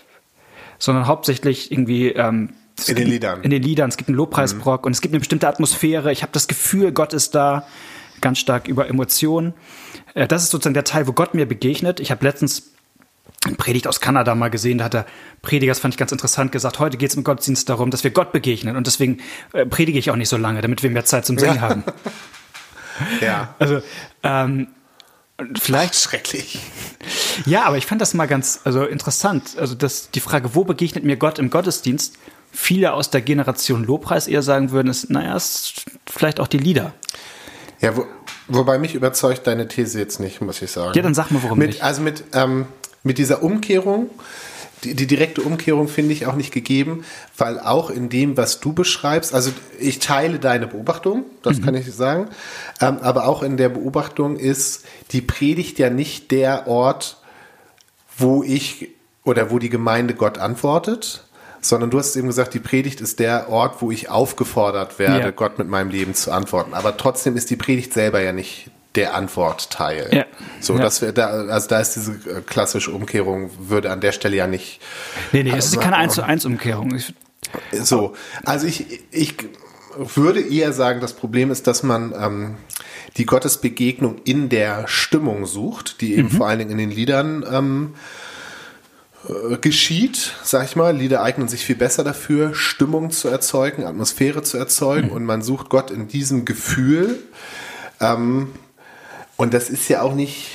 sondern 0.77 1.07
hauptsächlich 1.07 1.71
irgendwie 1.71 2.09
ähm, 2.09 2.51
In 2.87 2.95
den 2.95 3.07
Liedern. 3.07 3.41
In 3.41 3.49
den 3.49 3.63
Liedern. 3.63 3.89
Es 3.89 3.97
gibt 3.97 4.07
einen 4.07 4.17
Lobpreisbrock 4.17 4.85
und 4.85 4.91
es 4.91 5.01
gibt 5.01 5.13
eine 5.13 5.19
bestimmte 5.19 5.47
Atmosphäre. 5.47 6.11
Ich 6.11 6.21
habe 6.21 6.31
das 6.31 6.47
Gefühl, 6.47 6.91
Gott 6.91 7.13
ist 7.13 7.33
da 7.33 7.65
ganz 8.21 8.37
stark 8.37 8.67
über 8.67 8.87
Emotionen. 8.87 9.55
Äh, 10.13 10.27
Das 10.27 10.43
ist 10.43 10.51
sozusagen 10.51 10.75
der 10.75 10.83
Teil, 10.83 11.07
wo 11.07 11.11
Gott 11.11 11.33
mir 11.33 11.47
begegnet. 11.47 11.99
Ich 11.99 12.11
habe 12.11 12.23
letztens 12.23 12.71
eine 13.43 13.55
Predigt 13.55 13.87
aus 13.87 13.99
Kanada 13.99 14.35
mal 14.35 14.49
gesehen, 14.49 14.77
da 14.77 14.83
hat 14.85 14.93
der 14.93 15.07
Prediger, 15.41 15.71
das 15.71 15.79
fand 15.79 15.95
ich 15.95 15.97
ganz 15.97 16.11
interessant, 16.11 16.51
gesagt, 16.51 16.77
heute 16.77 16.97
geht 16.97 17.09
es 17.09 17.15
im 17.15 17.23
Gottesdienst 17.23 17.67
darum, 17.67 17.89
dass 17.89 18.03
wir 18.03 18.11
Gott 18.11 18.31
begegnen 18.31 18.75
und 18.75 18.85
deswegen 18.85 19.19
äh, 19.53 19.65
predige 19.65 19.97
ich 19.97 20.11
auch 20.11 20.15
nicht 20.15 20.29
so 20.29 20.37
lange, 20.37 20.61
damit 20.61 20.83
wir 20.83 20.91
mehr 20.91 21.05
Zeit 21.05 21.25
zum 21.25 21.39
Singen 21.39 21.61
haben. 21.61 21.83
Ja. 23.19 23.55
Also 23.57 23.81
ähm, 24.21 24.67
vielleicht 25.59 25.95
Schrecklich. 25.95 26.59
ja, 27.45 27.63
aber 27.63 27.77
ich 27.77 27.85
fand 27.85 28.01
das 28.01 28.13
mal 28.13 28.27
ganz 28.27 28.61
also 28.63 28.85
interessant. 28.85 29.57
Also 29.57 29.75
das, 29.75 30.11
die 30.11 30.19
Frage, 30.19 30.55
wo 30.55 30.63
begegnet 30.63 31.03
mir 31.03 31.17
Gott 31.17 31.39
im 31.39 31.49
Gottesdienst? 31.49 32.15
Viele 32.51 32.93
aus 32.93 33.09
der 33.09 33.21
Generation 33.21 33.85
Lobpreis 33.85 34.27
eher 34.27 34.41
sagen 34.41 34.71
würden, 34.71 34.89
ist, 34.89 35.09
naja, 35.09 35.35
es 35.35 35.45
ist 35.45 35.85
vielleicht 36.05 36.39
auch 36.39 36.47
die 36.47 36.57
Lieder. 36.57 36.93
Ja, 37.79 37.95
wo, 37.95 38.05
wobei 38.47 38.77
mich 38.77 38.93
überzeugt 38.93 39.47
deine 39.47 39.67
These 39.67 39.99
jetzt 39.99 40.19
nicht, 40.19 40.41
muss 40.41 40.61
ich 40.61 40.71
sagen. 40.71 40.93
Ja, 40.93 41.01
dann 41.01 41.13
sag 41.13 41.31
mal, 41.31 41.41
warum 41.43 41.57
mit, 41.57 41.69
nicht. 41.69 41.83
Also 41.83 42.01
mit, 42.01 42.23
ähm, 42.33 42.67
mit 43.03 43.17
dieser 43.17 43.41
Umkehrung, 43.41 44.09
die, 44.83 44.95
die 44.95 45.07
direkte 45.07 45.41
Umkehrung 45.41 45.87
finde 45.87 46.13
ich 46.13 46.25
auch 46.25 46.35
nicht 46.35 46.51
gegeben, 46.51 47.03
weil 47.37 47.59
auch 47.59 47.89
in 47.89 48.09
dem, 48.09 48.35
was 48.37 48.59
du 48.59 48.73
beschreibst, 48.73 49.33
also 49.33 49.51
ich 49.79 49.99
teile 49.99 50.39
deine 50.39 50.67
Beobachtung, 50.67 51.25
das 51.43 51.59
Mhm. 51.59 51.65
kann 51.65 51.75
ich 51.75 51.91
sagen, 51.93 52.29
ähm, 52.79 52.97
aber 53.01 53.27
auch 53.27 53.43
in 53.43 53.57
der 53.57 53.69
Beobachtung 53.69 54.37
ist 54.37 54.83
die 55.11 55.21
Predigt 55.21 55.77
ja 55.79 55.89
nicht 55.89 56.31
der 56.31 56.67
Ort, 56.67 57.17
wo 58.17 58.43
ich 58.43 58.89
oder 59.23 59.51
wo 59.51 59.59
die 59.59 59.69
Gemeinde 59.69 60.13
Gott 60.15 60.37
antwortet, 60.39 61.23
sondern 61.61 61.91
du 61.91 61.99
hast 61.99 62.15
eben 62.15 62.27
gesagt, 62.27 62.55
die 62.55 62.59
Predigt 62.59 63.01
ist 63.01 63.19
der 63.19 63.49
Ort, 63.49 63.81
wo 63.83 63.91
ich 63.91 64.09
aufgefordert 64.09 64.97
werde, 64.97 65.25
Ja. 65.25 65.31
Gott 65.31 65.59
mit 65.59 65.67
meinem 65.69 65.91
Leben 65.91 66.15
zu 66.15 66.31
antworten. 66.31 66.73
Aber 66.73 66.97
trotzdem 66.97 67.37
ist 67.37 67.51
die 67.51 67.55
Predigt 67.55 67.93
selber 67.93 68.19
ja 68.19 68.33
nicht 68.33 68.71
der 68.95 69.15
Antwortteil. 69.15 70.09
Ja. 70.11 70.25
So, 70.59 70.75
Ja. 70.75 70.81
das 70.81 71.01
wär, 71.01 71.11
da, 71.13 71.27
also 71.27 71.67
da 71.67 71.79
ist 71.79 71.95
diese 71.95 72.11
äh, 72.11 72.41
klassische 72.45 72.91
Umkehrung 72.91 73.49
würde 73.59 73.91
an 73.91 74.01
der 74.01 74.11
Stelle 74.11 74.35
ja 74.35 74.47
nicht 74.47 74.81
Nee, 75.31 75.43
nee, 75.43 75.51
es 75.51 75.65
ist 75.65 75.77
Also, 75.77 75.79
keine 75.79 75.97
1 75.97 76.13
zu 76.13 76.23
1 76.23 76.45
Umkehrung. 76.45 76.95
Ich, 76.95 77.13
so. 77.71 78.13
Also 78.43 78.67
ich, 78.67 79.01
ich 79.11 79.35
würde 79.97 80.41
eher 80.41 80.73
sagen, 80.73 81.01
das 81.01 81.13
Problem 81.13 81.51
ist, 81.51 81.67
dass 81.67 81.83
man 81.83 82.13
ähm, 82.17 82.55
die 83.17 83.25
Gottesbegegnung 83.25 84.19
in 84.23 84.49
der 84.49 84.87
Stimmung 84.87 85.45
sucht, 85.45 86.01
die 86.01 86.15
eben 86.15 86.29
vor 86.29 86.47
allen 86.47 86.59
Dingen 86.59 86.71
in 86.71 86.77
den 86.77 86.91
Liedern 86.91 87.45
ähm, 87.51 87.93
äh, 89.27 89.57
geschieht, 89.57 90.33
sag 90.43 90.65
ich 90.65 90.75
mal. 90.75 90.95
Lieder 90.95 91.21
eignen 91.23 91.47
sich 91.47 91.65
viel 91.65 91.75
besser 91.75 92.03
dafür, 92.03 92.53
Stimmung 92.55 93.11
zu 93.11 93.27
erzeugen, 93.27 93.83
Atmosphäre 93.85 94.43
zu 94.43 94.57
erzeugen 94.57 95.09
und 95.09 95.25
man 95.25 95.41
sucht 95.41 95.69
Gott 95.69 95.91
in 95.91 96.07
diesem 96.07 96.45
Gefühl. 96.45 97.19
Ähm, 97.99 98.51
und 99.41 99.55
das 99.55 99.71
ist 99.71 99.87
ja 99.87 100.03
auch 100.03 100.13
nicht, 100.13 100.51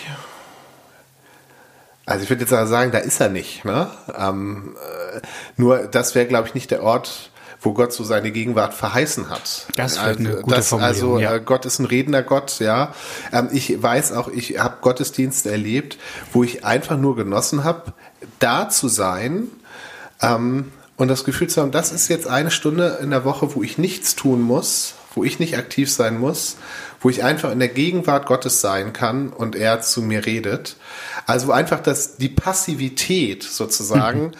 also 2.04 2.22
ich 2.22 2.30
würde 2.30 2.42
jetzt 2.42 2.50
sagen, 2.50 2.92
da 2.92 2.98
ist 2.98 3.20
er 3.20 3.28
nicht. 3.28 3.64
Ne? 3.64 3.90
Ähm, 4.16 4.76
äh, 5.12 5.20
nur 5.56 5.88
das 5.88 6.14
wäre, 6.14 6.26
glaube 6.26 6.46
ich, 6.46 6.54
nicht 6.54 6.70
der 6.70 6.84
Ort, 6.84 7.32
wo 7.60 7.72
Gott 7.72 7.92
so 7.92 8.04
seine 8.04 8.30
Gegenwart 8.30 8.74
verheißen 8.74 9.28
hat. 9.28 9.66
Das 9.74 9.94
ist 9.94 9.98
vielleicht 9.98 10.20
eine 10.20 10.28
also, 10.28 10.42
gute 10.42 10.54
das, 10.54 10.72
also 10.72 11.06
Formulierung, 11.06 11.18
ja. 11.18 11.34
äh, 11.34 11.40
Gott 11.40 11.66
ist 11.66 11.80
ein 11.80 11.86
redender 11.86 12.22
Gott, 12.22 12.60
ja. 12.60 12.94
Ähm, 13.32 13.48
ich 13.50 13.82
weiß 13.82 14.12
auch, 14.12 14.28
ich 14.28 14.60
habe 14.60 14.76
Gottesdienste 14.82 15.50
erlebt, 15.50 15.98
wo 16.32 16.44
ich 16.44 16.64
einfach 16.64 16.96
nur 16.96 17.16
genossen 17.16 17.64
habe, 17.64 17.92
da 18.38 18.68
zu 18.68 18.86
sein 18.86 19.48
ähm, 20.22 20.70
und 20.96 21.08
das 21.08 21.24
Gefühl 21.24 21.48
zu 21.48 21.60
haben, 21.60 21.72
das 21.72 21.90
ist 21.90 22.06
jetzt 22.06 22.28
eine 22.28 22.52
Stunde 22.52 23.00
in 23.02 23.10
der 23.10 23.24
Woche, 23.24 23.56
wo 23.56 23.64
ich 23.64 23.78
nichts 23.78 24.14
tun 24.14 24.42
muss, 24.42 24.94
wo 25.16 25.24
ich 25.24 25.40
nicht 25.40 25.56
aktiv 25.56 25.90
sein 25.90 26.20
muss, 26.20 26.56
wo 27.00 27.10
ich 27.10 27.24
einfach 27.24 27.50
in 27.50 27.58
der 27.58 27.68
Gegenwart 27.68 28.26
Gottes 28.26 28.60
sein 28.60 28.92
kann 28.92 29.30
und 29.30 29.56
er 29.56 29.80
zu 29.80 30.02
mir 30.02 30.26
redet. 30.26 30.76
Also 31.26 31.50
einfach 31.50 31.80
das, 31.80 32.18
die 32.18 32.28
Passivität 32.28 33.42
sozusagen 33.42 34.32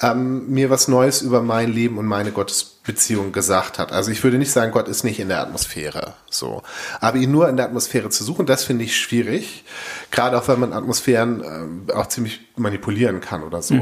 ähm, 0.00 0.48
mir 0.48 0.70
was 0.70 0.88
Neues 0.88 1.20
über 1.20 1.42
mein 1.42 1.72
Leben 1.72 1.98
und 1.98 2.06
meine 2.06 2.30
Gottesbeziehung 2.30 3.32
gesagt 3.32 3.78
hat. 3.78 3.92
Also 3.92 4.10
ich 4.10 4.22
würde 4.24 4.38
nicht 4.38 4.52
sagen, 4.52 4.72
Gott 4.72 4.88
ist 4.88 5.02
nicht 5.04 5.20
in 5.20 5.28
der 5.28 5.40
Atmosphäre, 5.40 6.14
so. 6.30 6.62
Aber 7.00 7.18
ihn 7.18 7.32
nur 7.32 7.48
in 7.48 7.56
der 7.56 7.66
Atmosphäre 7.66 8.08
zu 8.08 8.24
suchen, 8.24 8.46
das 8.46 8.64
finde 8.64 8.84
ich 8.84 8.96
schwierig. 8.96 9.64
Gerade 10.10 10.38
auch, 10.38 10.46
weil 10.48 10.56
man 10.56 10.72
Atmosphären 10.72 11.42
ähm, 11.44 11.86
auch 11.94 12.06
ziemlich 12.06 12.40
manipulieren 12.56 13.20
kann 13.20 13.42
oder 13.42 13.62
so. 13.62 13.74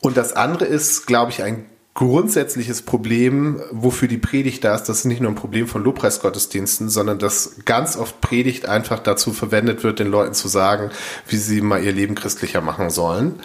Und 0.00 0.16
das 0.16 0.32
andere 0.32 0.64
ist, 0.64 1.06
glaube 1.06 1.30
ich, 1.30 1.42
ein 1.42 1.66
grundsätzliches 1.96 2.82
Problem, 2.82 3.60
wofür 3.72 4.06
die 4.06 4.18
Predigt 4.18 4.62
da 4.62 4.74
ist, 4.76 4.84
das 4.84 4.98
ist 4.98 5.04
nicht 5.06 5.20
nur 5.20 5.32
ein 5.32 5.34
Problem 5.34 5.66
von 5.66 5.82
Lobpreisgottesdiensten, 5.82 6.88
sondern 6.88 7.18
dass 7.18 7.56
ganz 7.64 7.96
oft 7.96 8.20
Predigt 8.20 8.68
einfach 8.68 9.00
dazu 9.00 9.32
verwendet 9.32 9.82
wird, 9.82 9.98
den 9.98 10.08
Leuten 10.08 10.34
zu 10.34 10.46
sagen, 10.46 10.90
wie 11.26 11.36
sie 11.36 11.60
mal 11.60 11.82
ihr 11.82 11.92
Leben 11.92 12.14
christlicher 12.14 12.60
machen 12.60 12.90
sollen. 12.90 13.40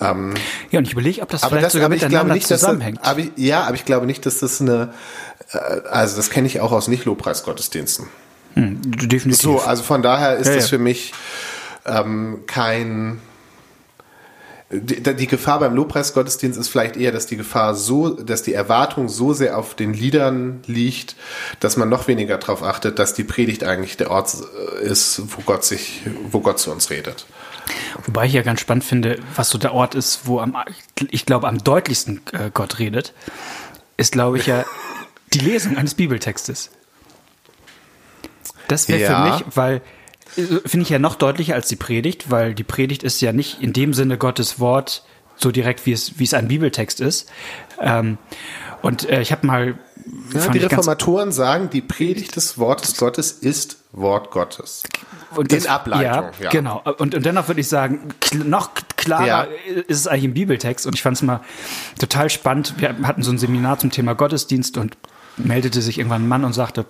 Ähm, 0.00 0.34
ja, 0.70 0.78
und 0.78 0.86
ich 0.86 0.92
überlege, 0.92 1.20
ob 1.20 1.28
das 1.28 1.44
vielleicht 1.44 1.66
das, 1.66 1.72
sogar 1.74 1.90
miteinander 1.90 2.34
nicht, 2.34 2.44
dass 2.44 2.60
das, 2.60 2.60
zusammenhängt. 2.60 2.98
aber 3.02 3.20
ja, 3.36 3.64
aber 3.64 3.74
ich 3.74 3.84
glaube 3.84 4.06
nicht, 4.06 4.24
dass 4.24 4.38
das 4.38 4.60
eine, 4.60 4.94
äh, 5.52 5.58
also 5.90 6.16
das 6.16 6.30
kenne 6.30 6.46
ich 6.46 6.60
auch 6.60 6.72
aus 6.72 6.88
Nicht-Lobpreisgottesdiensten. 6.88 8.06
Definitiv. 8.56 9.40
So, 9.40 9.60
also 9.60 9.82
von 9.82 10.02
daher 10.02 10.36
ist 10.36 10.48
Ja, 10.48 10.54
das 10.54 10.64
ja. 10.64 10.70
für 10.70 10.82
mich 10.82 11.12
ähm, 11.86 12.40
kein. 12.46 13.20
Die, 14.70 15.02
die 15.02 15.26
Gefahr 15.26 15.58
beim 15.58 15.74
Lobpreisgottesdienst 15.74 16.58
ist 16.58 16.68
vielleicht 16.68 16.96
eher, 16.96 17.10
dass 17.10 17.26
die 17.26 17.36
Gefahr 17.36 17.74
so, 17.74 18.10
dass 18.10 18.42
die 18.42 18.54
Erwartung 18.54 19.08
so 19.08 19.32
sehr 19.32 19.58
auf 19.58 19.74
den 19.74 19.92
Liedern 19.92 20.62
liegt, 20.66 21.16
dass 21.58 21.76
man 21.76 21.88
noch 21.88 22.06
weniger 22.06 22.38
darauf 22.38 22.62
achtet, 22.62 22.98
dass 23.00 23.12
die 23.12 23.24
Predigt 23.24 23.64
eigentlich 23.64 23.96
der 23.96 24.10
Ort 24.10 24.32
ist, 24.82 25.22
wo 25.36 25.42
Gott 25.42 25.64
sich, 25.64 26.02
wo 26.30 26.40
Gott 26.40 26.60
zu 26.60 26.70
uns 26.70 26.90
redet. 26.90 27.26
Wobei 28.04 28.26
ich 28.26 28.32
ja 28.32 28.42
ganz 28.42 28.60
spannend 28.60 28.84
finde, 28.84 29.18
was 29.34 29.50
so 29.50 29.58
der 29.58 29.74
Ort 29.74 29.94
ist, 29.94 30.20
wo 30.24 30.38
am, 30.38 30.56
ich 31.10 31.26
glaube, 31.26 31.48
am 31.48 31.58
deutlichsten 31.58 32.20
äh, 32.32 32.50
Gott 32.52 32.78
redet, 32.78 33.12
ist, 33.96 34.12
glaube 34.12 34.38
ich, 34.38 34.46
ja 34.46 34.64
die 35.32 35.40
Lesung 35.40 35.76
eines 35.76 35.94
Bibeltextes. 35.94 36.70
Das 38.68 38.88
wäre 38.88 39.00
ja. 39.00 39.08
für 39.08 39.44
mich, 39.44 39.56
weil 39.56 39.82
finde 40.34 40.82
ich 40.82 40.90
ja 40.90 40.98
noch 40.98 41.16
deutlicher 41.16 41.54
als 41.54 41.68
die 41.68 41.76
Predigt, 41.76 42.30
weil 42.30 42.54
die 42.54 42.64
Predigt 42.64 43.02
ist 43.02 43.20
ja 43.20 43.32
nicht 43.32 43.60
in 43.60 43.72
dem 43.72 43.94
Sinne 43.94 44.18
Gottes 44.18 44.60
Wort 44.60 45.04
so 45.36 45.50
direkt, 45.50 45.86
wie 45.86 45.92
es, 45.92 46.18
wie 46.18 46.24
es 46.24 46.34
ein 46.34 46.48
Bibeltext 46.48 47.00
ist. 47.00 47.30
Ähm, 47.80 48.18
und 48.82 49.08
äh, 49.08 49.20
ich 49.20 49.32
habe 49.32 49.46
mal. 49.46 49.78
Ja, 50.34 50.48
die 50.48 50.58
Reformatoren 50.58 51.30
sagen, 51.30 51.70
die 51.70 51.82
Predigt 51.82 52.34
des 52.34 52.58
Wortes 52.58 52.96
Gottes 52.96 53.32
ist 53.32 53.78
Wort 53.92 54.30
Gottes. 54.30 54.82
Und 55.36 55.52
das, 55.52 55.64
in 55.64 55.70
Ableitung. 55.70 56.04
Ja, 56.04 56.30
ja, 56.40 56.50
genau. 56.50 56.82
Und, 56.98 57.14
und 57.14 57.26
dennoch 57.26 57.48
würde 57.48 57.60
ich 57.60 57.68
sagen, 57.68 58.08
noch 58.44 58.70
klarer 58.96 59.26
ja. 59.26 59.46
ist 59.86 59.98
es 60.00 60.06
eigentlich 60.08 60.24
im 60.24 60.34
Bibeltext. 60.34 60.86
Und 60.86 60.94
ich 60.94 61.02
fand 61.02 61.16
es 61.16 61.22
mal 61.22 61.40
total 61.98 62.30
spannend. 62.30 62.74
Wir 62.78 62.96
hatten 63.02 63.22
so 63.22 63.30
ein 63.30 63.38
Seminar 63.38 63.78
zum 63.78 63.90
Thema 63.90 64.14
Gottesdienst 64.14 64.78
und 64.78 64.96
meldete 65.36 65.82
sich 65.82 65.98
irgendwann 65.98 66.24
ein 66.24 66.28
Mann 66.28 66.44
und 66.44 66.52
sagte, 66.52 66.86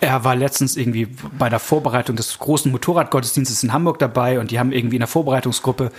er 0.00 0.24
war 0.24 0.36
letztens 0.36 0.76
irgendwie 0.76 1.06
bei 1.38 1.48
der 1.48 1.58
Vorbereitung 1.58 2.16
des 2.16 2.38
großen 2.38 2.70
Motorradgottesdienstes 2.70 3.62
in 3.62 3.72
Hamburg 3.72 3.98
dabei 3.98 4.40
und 4.40 4.50
die 4.50 4.58
haben 4.58 4.72
irgendwie 4.72 4.96
in 4.96 5.00
der 5.00 5.08
Vorbereitungsgruppe 5.08 5.90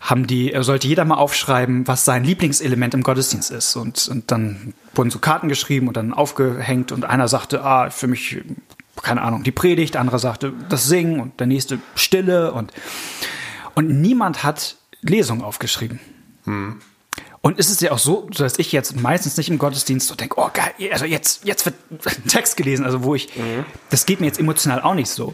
haben 0.00 0.26
die, 0.26 0.54
sollte 0.60 0.86
jeder 0.86 1.04
mal 1.04 1.16
aufschreiben, 1.16 1.86
was 1.88 2.04
sein 2.04 2.22
Lieblingselement 2.22 2.94
im 2.94 3.02
Gottesdienst 3.02 3.50
ist. 3.50 3.76
Und, 3.76 4.06
und 4.08 4.30
dann 4.30 4.74
wurden 4.94 5.10
so 5.10 5.18
Karten 5.18 5.48
geschrieben 5.48 5.88
und 5.88 5.96
dann 5.96 6.12
aufgehängt 6.12 6.92
und 6.92 7.04
einer 7.04 7.28
sagte, 7.28 7.64
ah, 7.64 7.90
für 7.90 8.06
mich, 8.06 8.38
keine 9.02 9.22
Ahnung, 9.22 9.42
die 9.42 9.52
Predigt, 9.52 9.94
der 9.94 10.02
andere 10.02 10.18
sagte 10.18 10.52
das 10.68 10.86
Singen 10.86 11.20
und 11.20 11.40
der 11.40 11.46
nächste 11.46 11.80
Stille 11.94 12.52
und, 12.52 12.72
und 13.74 13.88
niemand 13.88 14.44
hat 14.44 14.76
Lesung 15.00 15.42
aufgeschrieben. 15.42 15.98
Hm. 16.44 16.76
Und 17.46 17.60
ist 17.60 17.70
es 17.70 17.78
ja 17.78 17.92
auch 17.92 17.98
so, 18.00 18.28
dass 18.36 18.58
ich 18.58 18.72
jetzt 18.72 19.00
meistens 19.00 19.36
nicht 19.36 19.48
im 19.48 19.58
Gottesdienst 19.58 20.08
so 20.08 20.16
denke, 20.16 20.34
oh 20.36 20.50
geil, 20.52 20.72
also 20.90 21.04
jetzt, 21.04 21.44
jetzt 21.44 21.64
wird 21.64 21.76
ein 21.92 22.26
Text 22.26 22.56
gelesen, 22.56 22.84
also 22.84 23.04
wo 23.04 23.14
ich, 23.14 23.36
mhm. 23.36 23.64
das 23.88 24.04
geht 24.04 24.18
mir 24.18 24.26
jetzt 24.26 24.40
emotional 24.40 24.82
auch 24.82 24.94
nicht 24.94 25.08
so. 25.08 25.32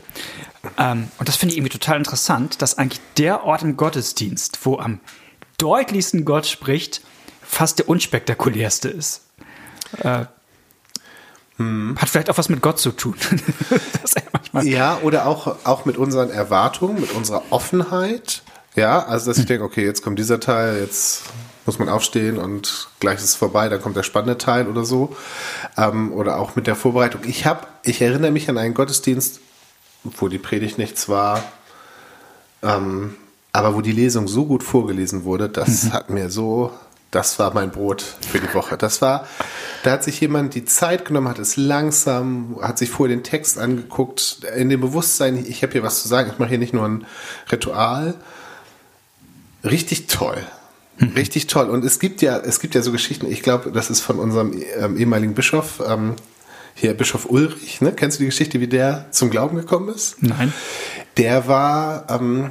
Ähm, 0.77 1.09
und 1.16 1.27
das 1.27 1.37
finde 1.37 1.55
ich 1.55 1.59
irgendwie 1.59 1.72
total 1.72 1.96
interessant, 1.96 2.61
dass 2.61 2.77
eigentlich 2.77 3.01
der 3.16 3.44
Ort 3.44 3.62
im 3.62 3.79
Gottesdienst, 3.79 4.59
wo 4.66 4.77
am 4.77 5.01
deutlichsten 5.57 6.27
Gott 6.27 6.44
spricht, 6.44 7.01
fast 7.40 7.79
der 7.79 7.88
unspektakulärste 7.88 8.90
ist. 8.90 9.22
Äh, 9.96 10.27
hm. 11.57 11.96
Hat 11.98 12.11
vielleicht 12.11 12.29
auch 12.29 12.37
was 12.37 12.51
mit 12.51 12.61
Gott 12.61 12.79
zu 12.79 12.92
tun. 12.92 13.16
ja, 14.62 14.98
oder 15.03 15.25
auch, 15.25 15.64
auch 15.64 15.87
mit 15.87 15.96
unseren 15.96 16.29
Erwartungen, 16.29 17.01
mit 17.01 17.12
unserer 17.12 17.42
Offenheit. 17.48 18.42
Ja, 18.77 19.03
also 19.03 19.31
dass 19.31 19.38
ich 19.38 19.44
hm. 19.44 19.48
denke, 19.48 19.64
okay, 19.64 19.87
jetzt 19.87 20.03
kommt 20.03 20.18
dieser 20.18 20.40
Teil, 20.40 20.79
jetzt 20.79 21.22
muss 21.66 21.79
man 21.79 21.88
aufstehen 21.88 22.38
und 22.38 22.88
gleich 23.01 23.18
ist 23.18 23.25
es 23.25 23.35
vorbei, 23.35 23.68
dann 23.68 23.81
kommt 23.81 23.96
der 23.96 24.03
spannende 24.03 24.38
Teil 24.38 24.68
oder 24.68 24.85
so. 24.85 25.14
Ähm, 25.77 26.12
oder 26.12 26.38
auch 26.38 26.57
mit 26.57 26.66
der 26.66 26.77
Vorbereitung. 26.77 27.22
Ich 27.25 27.46
habe, 27.46 27.66
ich 27.85 28.01
erinnere 28.01 28.31
mich 28.31 28.48
an 28.48 28.59
einen 28.59 28.75
Gottesdienst, 28.75 29.40
wo 30.05 30.29
die 30.29 30.38
Predigt 30.38 30.79
nichts 30.79 31.09
war, 31.09 31.42
ähm, 32.62 33.14
aber 33.53 33.75
wo 33.75 33.81
die 33.81 33.92
Lesung 33.92 34.29
so 34.29 34.46
gut 34.46 34.62
vorgelesen 34.62 35.25
wurde, 35.25 35.48
das 35.48 35.85
mhm. 35.85 35.92
hat 35.92 36.11
mir 36.11 36.31
so, 36.31 36.72
das 37.11 37.38
war 37.38 37.53
mein 37.53 37.70
Brot 37.70 38.03
für 38.03 38.40
die 38.40 38.53
Woche. 38.55 38.79
Das 38.79 39.03
war, 39.03 39.27
da 39.85 39.92
hat 39.92 40.03
sich 40.03 40.20
jemand 40.20 40.55
die 40.55 40.64
Zeit 40.64 41.05
genommen, 41.05 41.29
hat 41.29 41.38
es 41.38 41.57
langsam, 41.57 42.57
hat 42.61 42.79
sich 42.79 42.90
vorher 42.90 43.14
den 43.14 43.22
Text 43.22 43.59
angeguckt, 43.59 44.38
in 44.57 44.70
dem 44.70 44.81
Bewusstsein, 44.81 45.44
ich 45.46 45.62
habe 45.62 45.72
hier 45.72 45.83
was 45.83 46.03
zu 46.03 46.09
sagen, 46.09 46.31
ich 46.33 46.38
mache 46.38 46.48
hier 46.48 46.59
nicht 46.59 46.72
nur 46.72 46.87
ein 46.87 47.07
Ritual. 47.51 48.14
Richtig 49.62 50.07
toll. 50.09 50.42
Richtig 51.00 51.46
toll. 51.46 51.70
Und 51.70 51.85
es 51.85 51.98
gibt 51.98 52.22
ja, 52.22 52.38
es 52.38 52.61
gibt 52.61 52.74
ja 52.74 52.83
so 52.83 52.92
Geschichten, 52.92 53.31
ich 53.31 53.42
glaube, 53.42 53.72
das 53.72 53.90
ist 53.90 54.00
von 54.00 54.18
unserem 54.18 54.62
ähm, 54.78 54.96
ehemaligen 54.96 55.35
Bischof, 55.35 55.83
ähm, 55.87 56.16
hier 56.74 56.94
Bischof 56.94 57.26
Ulrich, 57.26 57.81
ne? 57.81 57.92
Kennst 57.92 58.18
du 58.18 58.22
die 58.22 58.28
Geschichte, 58.28 58.61
wie 58.61 58.68
der 58.68 59.07
zum 59.11 59.31
Glauben 59.31 59.57
gekommen 59.57 59.88
ist? 59.88 60.22
Nein. 60.22 60.52
Der 61.16 61.46
war, 61.46 62.07
ähm, 62.09 62.50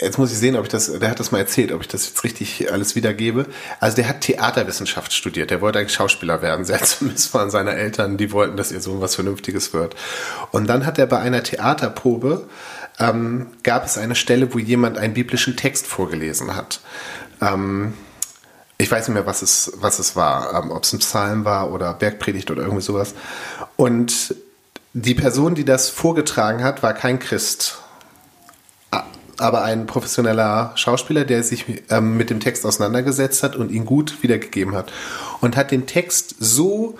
jetzt 0.00 0.18
muss 0.18 0.32
ich 0.32 0.38
sehen, 0.38 0.56
ob 0.56 0.64
ich 0.64 0.70
das, 0.70 0.98
der 0.98 1.10
hat 1.10 1.20
das 1.20 1.30
mal 1.30 1.38
erzählt, 1.38 1.72
ob 1.72 1.82
ich 1.82 1.88
das 1.88 2.06
jetzt 2.06 2.24
richtig 2.24 2.72
alles 2.72 2.96
wiedergebe. 2.96 3.46
Also 3.80 3.96
der 3.96 4.08
hat 4.08 4.22
Theaterwissenschaft 4.22 5.12
studiert, 5.12 5.50
der 5.50 5.60
wollte 5.60 5.78
eigentlich 5.78 5.94
Schauspieler 5.94 6.42
werden, 6.42 6.64
sehr 6.64 6.82
zumindest 6.84 7.28
von 7.28 7.50
seiner 7.50 7.74
Eltern, 7.74 8.16
die 8.16 8.32
wollten, 8.32 8.56
dass 8.56 8.72
ihr 8.72 8.80
so 8.80 9.00
was 9.00 9.14
Vernünftiges 9.14 9.72
wird. 9.72 9.94
Und 10.52 10.66
dann 10.66 10.86
hat 10.86 10.98
er 10.98 11.06
bei 11.06 11.18
einer 11.18 11.42
Theaterprobe 11.42 12.46
ähm, 12.98 13.48
gab 13.62 13.84
es 13.84 13.98
eine 13.98 14.14
Stelle, 14.14 14.54
wo 14.54 14.58
jemand 14.58 14.98
einen 14.98 15.14
biblischen 15.14 15.56
Text 15.56 15.86
vorgelesen 15.86 16.54
hat. 16.56 16.80
Ähm, 17.40 17.94
ich 18.78 18.90
weiß 18.90 19.08
nicht 19.08 19.14
mehr, 19.14 19.26
was 19.26 19.42
es, 19.42 19.72
was 19.76 19.98
es 19.98 20.16
war, 20.16 20.62
ähm, 20.62 20.70
ob 20.70 20.84
es 20.84 20.92
ein 20.92 20.98
Psalm 20.98 21.44
war 21.44 21.72
oder 21.72 21.94
Bergpredigt 21.94 22.50
oder 22.50 22.62
irgendwie 22.62 22.82
sowas. 22.82 23.14
Und 23.76 24.34
die 24.92 25.14
Person, 25.14 25.54
die 25.54 25.64
das 25.64 25.90
vorgetragen 25.90 26.62
hat, 26.62 26.82
war 26.82 26.94
kein 26.94 27.18
Christ, 27.18 27.78
aber 29.38 29.64
ein 29.64 29.86
professioneller 29.86 30.72
Schauspieler, 30.76 31.24
der 31.24 31.42
sich 31.42 31.64
ähm, 31.90 32.16
mit 32.16 32.30
dem 32.30 32.40
Text 32.40 32.64
auseinandergesetzt 32.64 33.42
hat 33.42 33.56
und 33.56 33.70
ihn 33.70 33.84
gut 33.84 34.22
wiedergegeben 34.22 34.76
hat. 34.76 34.92
Und 35.40 35.56
hat 35.56 35.70
den 35.70 35.86
Text 35.86 36.36
so 36.38 36.98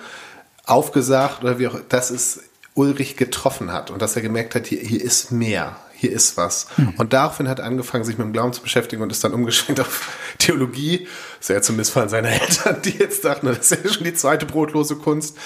aufgesagt, 0.65 1.43
oder 1.43 1.59
wie 1.59 1.67
auch, 1.67 1.79
dass 1.87 2.09
es 2.09 2.41
Ulrich 2.73 3.15
getroffen 3.15 3.71
hat 3.71 3.89
und 3.89 4.01
dass 4.01 4.15
er 4.17 4.21
gemerkt 4.21 4.55
hat, 4.55 4.67
hier, 4.67 4.79
hier 4.79 5.01
ist 5.01 5.31
mehr 5.31 5.77
hier 5.95 6.11
ist 6.11 6.37
was. 6.37 6.67
Hm. 6.75 6.93
Und 6.97 7.13
daraufhin 7.13 7.47
hat 7.47 7.59
er 7.59 7.65
angefangen, 7.65 8.03
sich 8.03 8.17
mit 8.17 8.25
dem 8.25 8.33
Glauben 8.33 8.53
zu 8.53 8.61
beschäftigen 8.61 9.01
und 9.01 9.11
ist 9.11 9.23
dann 9.23 9.33
umgeschwenkt 9.33 9.79
auf 9.79 10.09
Theologie. 10.37 11.07
Sehr 11.39 11.61
zum 11.61 11.75
Missfallen 11.75 12.09
seiner 12.09 12.29
Eltern, 12.41 12.81
die 12.83 12.97
jetzt 12.97 13.25
dachten, 13.25 13.47
das 13.47 13.71
ist 13.71 13.83
ja 13.83 13.91
schon 13.91 14.03
die 14.03 14.13
zweite 14.13 14.45
brotlose 14.45 14.95
Kunst. 14.95 15.37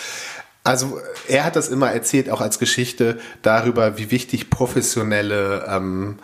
Also 0.64 1.00
er 1.28 1.46
hat 1.46 1.56
das 1.56 1.70
immer 1.70 1.92
erzählt, 1.92 2.30
auch 2.30 2.42
als 2.42 2.60
Geschichte 2.60 3.20
darüber, 3.42 3.98
wie 3.98 4.12
wichtig 4.12 4.50
professionelle 4.50 5.66
ähm, 5.70 6.20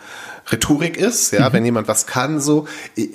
Rhetorik 0.52 0.96
ist, 0.96 1.32
ja, 1.32 1.48
mhm. 1.48 1.52
wenn 1.54 1.64
jemand 1.64 1.88
was 1.88 2.06
kann, 2.06 2.40
so. 2.40 2.68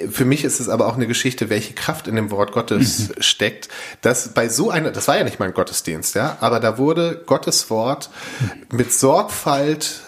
Für 0.09 0.25
mich 0.25 0.43
ist 0.43 0.59
es 0.59 0.67
aber 0.67 0.87
auch 0.87 0.95
eine 0.95 1.07
Geschichte, 1.07 1.49
welche 1.49 1.73
Kraft 1.73 2.07
in 2.07 2.15
dem 2.15 2.31
Wort 2.31 2.51
Gottes 2.51 3.09
mhm. 3.09 3.21
steckt. 3.21 3.69
Dass 4.01 4.33
bei 4.33 4.49
so 4.49 4.71
einer, 4.71 4.91
das 4.91 5.07
war 5.07 5.17
ja 5.17 5.23
nicht 5.23 5.39
mein 5.39 5.53
Gottesdienst, 5.53 6.15
ja, 6.15 6.37
aber 6.41 6.59
da 6.59 6.77
wurde 6.77 7.21
Gottes 7.25 7.69
Wort 7.69 8.09
mhm. 8.39 8.77
mit 8.77 8.91
Sorgfalt 8.91 10.01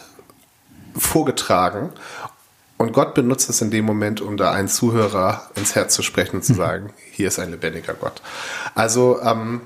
vorgetragen. 0.95 1.91
Und 2.77 2.91
Gott 2.91 3.13
benutzt 3.13 3.49
es 3.49 3.61
in 3.61 3.71
dem 3.71 3.85
Moment, 3.85 4.19
um 4.19 4.35
da 4.35 4.51
einen 4.51 4.67
Zuhörer 4.67 5.49
ins 5.55 5.75
Herz 5.75 5.93
zu 5.93 6.03
sprechen 6.03 6.37
und 6.37 6.43
zu 6.43 6.53
sagen, 6.55 6.91
hier 7.11 7.27
ist 7.27 7.39
ein 7.39 7.51
lebendiger 7.51 7.93
Gott. 7.93 8.21
Also 8.75 9.21
ähm, 9.21 9.61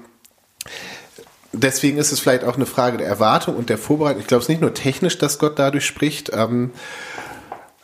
deswegen 1.54 1.98
ist 1.98 2.12
es 2.12 2.20
vielleicht 2.20 2.44
auch 2.44 2.56
eine 2.56 2.66
Frage 2.66 2.98
der 2.98 3.08
Erwartung 3.08 3.56
und 3.56 3.70
der 3.70 3.78
Vorbereitung. 3.78 4.22
Ich 4.22 4.28
glaube, 4.28 4.40
es 4.40 4.46
ist 4.46 4.50
nicht 4.50 4.62
nur 4.62 4.74
technisch, 4.74 5.18
dass 5.18 5.40
Gott 5.40 5.58
dadurch 5.58 5.86
spricht, 5.86 6.32
ähm, 6.34 6.72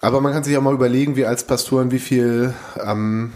aber 0.01 0.19
man 0.19 0.34
kann 0.34 0.43
sich 0.43 0.58
auch 0.58 0.62
mal 0.62 0.73
überlegen, 0.73 1.15
wir 1.15 1.29
als 1.29 1.45
Pastoren, 1.45 1.91
wie 1.91 1.99
viel 1.99 2.53
ähm, 2.86 3.32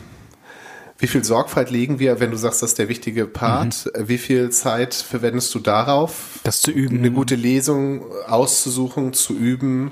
wie 0.99 1.07
viel 1.07 1.23
Sorgfalt 1.23 1.69
legen 1.69 1.99
wir, 1.99 2.19
wenn 2.19 2.31
du 2.31 2.37
sagst, 2.37 2.63
das 2.63 2.71
ist 2.71 2.79
der 2.79 2.89
wichtige 2.89 3.27
Part? 3.27 3.89
Mhm. 3.95 4.07
Wie 4.07 4.17
viel 4.17 4.49
Zeit 4.49 4.95
verwendest 4.95 5.53
du 5.53 5.59
darauf? 5.59 6.39
Das 6.43 6.61
zu 6.61 6.71
üben. 6.71 6.97
Eine 6.97 7.11
gute 7.11 7.35
Lesung 7.35 8.03
auszusuchen, 8.27 9.13
zu 9.13 9.33
üben, 9.33 9.91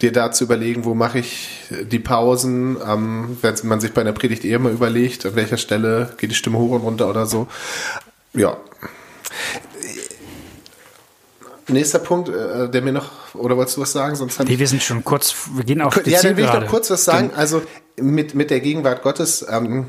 dir 0.00 0.12
da 0.12 0.30
zu 0.30 0.44
überlegen, 0.44 0.84
wo 0.84 0.94
mache 0.94 1.18
ich 1.18 1.48
die 1.90 1.98
Pausen, 1.98 2.76
ähm, 2.86 3.36
wenn 3.42 3.54
man 3.64 3.80
sich 3.80 3.92
bei 3.92 4.02
einer 4.02 4.12
Predigt 4.12 4.44
eher 4.44 4.60
mal 4.60 4.72
überlegt, 4.72 5.26
an 5.26 5.34
welcher 5.34 5.56
Stelle 5.56 6.14
geht 6.16 6.30
die 6.30 6.36
Stimme 6.36 6.58
hoch 6.58 6.72
und 6.72 6.82
runter 6.82 7.08
oder 7.10 7.26
so. 7.26 7.48
Ja. 8.32 8.56
Nächster 11.68 11.98
Punkt, 11.98 12.28
äh, 12.28 12.70
der 12.70 12.82
mir 12.82 12.92
noch, 12.92 13.34
oder 13.34 13.56
wolltest 13.56 13.76
du 13.76 13.80
was 13.80 13.90
sagen? 13.90 14.14
Sonst 14.14 14.38
nee, 14.44 14.56
wir 14.56 14.68
sind 14.68 14.84
schon 14.84 15.02
kurz, 15.02 15.34
wir 15.54 15.64
gehen 15.64 15.80
auf 15.80 16.00
die 16.00 16.10
Ja, 16.10 16.22
dann 16.22 16.36
will 16.36 16.44
ich 16.44 16.52
noch 16.52 16.66
kurz 16.68 16.90
was 16.90 17.04
sagen. 17.04 17.32
Also 17.34 17.62
mit, 18.00 18.36
mit 18.36 18.50
der 18.50 18.60
Gegenwart 18.60 19.02
Gottes, 19.02 19.44
ähm, 19.50 19.86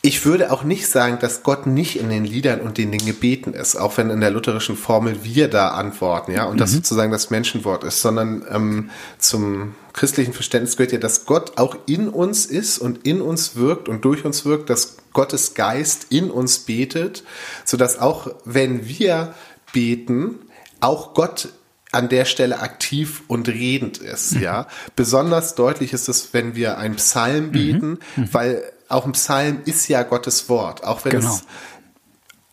ich 0.00 0.24
würde 0.24 0.52
auch 0.52 0.62
nicht 0.62 0.86
sagen, 0.86 1.18
dass 1.20 1.42
Gott 1.42 1.66
nicht 1.66 1.98
in 1.98 2.08
den 2.08 2.24
Liedern 2.24 2.60
und 2.60 2.78
in 2.78 2.92
den 2.92 3.04
Gebeten 3.04 3.52
ist, 3.52 3.74
auch 3.74 3.96
wenn 3.96 4.10
in 4.10 4.20
der 4.20 4.30
lutherischen 4.30 4.76
Formel 4.76 5.24
wir 5.24 5.48
da 5.48 5.70
antworten, 5.70 6.32
ja, 6.32 6.44
und 6.44 6.54
mhm. 6.54 6.58
das 6.58 6.72
sozusagen 6.72 7.10
das 7.10 7.30
Menschenwort 7.30 7.82
ist, 7.82 8.00
sondern 8.00 8.44
ähm, 8.48 8.90
zum 9.18 9.74
christlichen 9.92 10.32
Verständnis 10.32 10.76
gehört 10.76 10.92
ja, 10.92 10.98
dass 10.98 11.26
Gott 11.26 11.58
auch 11.58 11.76
in 11.86 12.08
uns 12.08 12.46
ist 12.46 12.78
und 12.78 13.04
in 13.06 13.20
uns 13.20 13.56
wirkt 13.56 13.88
und 13.88 14.04
durch 14.04 14.24
uns 14.24 14.44
wirkt, 14.44 14.70
dass 14.70 14.98
Gottes 15.12 15.54
Geist 15.54 16.06
in 16.10 16.30
uns 16.30 16.60
betet, 16.60 17.24
sodass 17.64 17.98
auch 17.98 18.30
wenn 18.44 18.86
wir 18.86 19.34
beten, 19.72 20.36
auch 20.78 21.12
Gott 21.14 21.48
an 21.90 22.08
der 22.08 22.24
Stelle 22.24 22.60
aktiv 22.60 23.22
und 23.26 23.48
redend 23.48 23.98
ist, 23.98 24.36
mhm. 24.36 24.42
ja. 24.42 24.68
Besonders 24.94 25.56
deutlich 25.56 25.92
ist 25.92 26.08
es, 26.08 26.32
wenn 26.32 26.54
wir 26.54 26.78
einen 26.78 26.96
Psalm 26.96 27.46
mhm. 27.46 27.52
beten, 27.52 27.98
mhm. 28.14 28.28
weil 28.30 28.62
auch 28.88 29.04
ein 29.06 29.12
Psalm 29.12 29.60
ist 29.64 29.88
ja 29.88 30.02
Gottes 30.02 30.48
Wort, 30.48 30.84
auch 30.84 31.04
wenn 31.04 31.12
genau. 31.12 31.28
es 31.28 31.44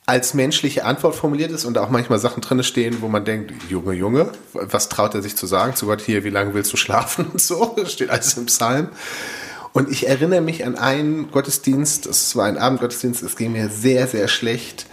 als 0.05 0.33
menschliche 0.33 0.85
Antwort 0.85 1.15
formuliert 1.15 1.51
ist 1.51 1.65
und 1.65 1.77
auch 1.77 1.89
manchmal 1.89 2.19
Sachen 2.19 2.41
drin 2.41 2.63
stehen, 2.63 3.01
wo 3.01 3.07
man 3.07 3.25
denkt, 3.25 3.53
Junge, 3.69 3.93
Junge, 3.93 4.31
was 4.53 4.87
traut 4.89 5.15
er 5.15 5.23
sich 5.23 5.35
zu 5.35 5.47
sagen 5.47 5.75
zu 5.75 5.87
Gott 5.87 6.01
hier, 6.01 6.23
wie 6.23 6.29
lange 6.29 6.53
willst 6.53 6.71
du 6.71 6.77
schlafen 6.77 7.25
und 7.33 7.41
so, 7.41 7.73
das 7.77 7.93
steht 7.93 8.09
alles 8.09 8.37
im 8.37 8.45
Psalm. 8.45 8.89
Und 9.73 9.91
ich 9.91 10.07
erinnere 10.07 10.41
mich 10.41 10.63
an 10.65 10.77
einen 10.77 11.31
Gottesdienst, 11.31 12.05
es 12.05 12.35
war 12.35 12.45
ein 12.45 12.57
Abendgottesdienst, 12.57 13.23
es 13.23 13.35
ging 13.35 13.51
mir 13.51 13.69
sehr, 13.69 14.07
sehr 14.07 14.29
schlecht. 14.29 14.85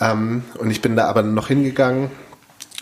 Ähm, 0.00 0.44
und 0.58 0.70
ich 0.70 0.82
bin 0.82 0.96
da 0.96 1.06
aber 1.06 1.22
noch 1.22 1.48
hingegangen 1.48 2.10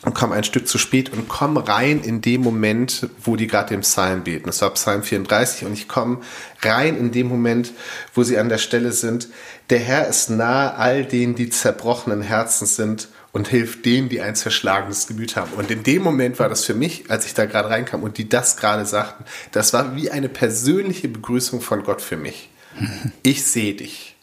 und 0.02 0.14
komme 0.14 0.35
ein 0.35 0.44
Stück 0.44 0.68
zu 0.68 0.78
spät 0.78 1.12
und 1.12 1.28
komme 1.28 1.66
rein 1.66 2.02
in 2.02 2.20
dem 2.20 2.42
Moment, 2.42 3.09
wo 3.22 3.37
die 3.37 3.46
gerade 3.46 3.70
den 3.70 3.80
Psalm 3.80 4.24
beten. 4.24 4.46
Das 4.46 4.61
war 4.61 4.70
Psalm 4.74 5.02
34 5.02 5.66
und 5.66 5.72
ich 5.72 5.88
komme 5.88 6.20
rein 6.61 6.96
in 6.96 7.12
dem 7.12 7.28
Moment, 7.28 7.72
wo 8.14 8.22
sie 8.22 8.38
an 8.38 8.48
der 8.48 8.59
Stelle 8.59 8.92
sind. 8.92 9.28
Der 9.70 9.78
Herr 9.78 10.06
ist 10.06 10.30
nahe 10.30 10.74
all 10.74 11.04
denen, 11.04 11.35
die 11.35 11.48
zerbrochenen 11.48 12.22
Herzens 12.22 12.76
sind 12.76 13.09
und 13.32 13.48
hilft 13.48 13.85
denen, 13.85 14.09
die 14.09 14.20
ein 14.20 14.35
zerschlagenes 14.35 15.06
Gemüt 15.06 15.37
haben. 15.37 15.52
Und 15.52 15.70
in 15.70 15.82
dem 15.82 16.02
Moment 16.02 16.38
war 16.38 16.48
das 16.48 16.64
für 16.64 16.74
mich, 16.74 17.11
als 17.11 17.26
ich 17.26 17.35
da 17.35 17.46
gerade 17.46 17.70
reinkam 17.70 18.02
und 18.02 18.18
die 18.18 18.28
das 18.28 18.56
gerade 18.56 18.87
sagten, 18.87 19.24
das 19.52 19.72
war 19.72 19.96
wie 19.96 20.11
eine 20.11 20.28
persönliche 20.28 21.09
Begrüßung 21.09 21.61
von 21.61 21.82
Gott 21.82 22.02
für 22.02 22.16
mich. 22.16 22.50
Ich 23.22 23.44
sehe 23.44 23.74
dich. 23.74 24.14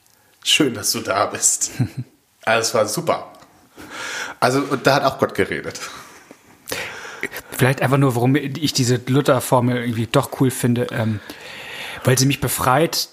Schön, 0.43 0.73
dass 0.73 0.91
du 0.91 0.99
da 0.99 1.25
bist. 1.25 1.71
Also 2.45 2.73
war 2.73 2.87
super. 2.87 3.32
Also 4.43 4.59
da 4.75 4.95
hat 4.95 5.05
auch 5.05 5.19
Gott 5.19 5.35
geredet. 5.35 5.79
Vielleicht 7.51 7.81
einfach 7.81 7.97
nur, 7.97 8.13
warum 8.13 8.35
ich 8.35 8.73
diese 8.73 8.99
Luther-Formel 9.07 9.77
irgendwie 9.77 10.05
doch 10.05 10.41
cool 10.41 10.51
finde, 10.51 10.87
ähm, 10.91 11.21
weil 12.03 12.19
sie 12.19 12.25
mich 12.25 12.41
befreit, 12.41 13.07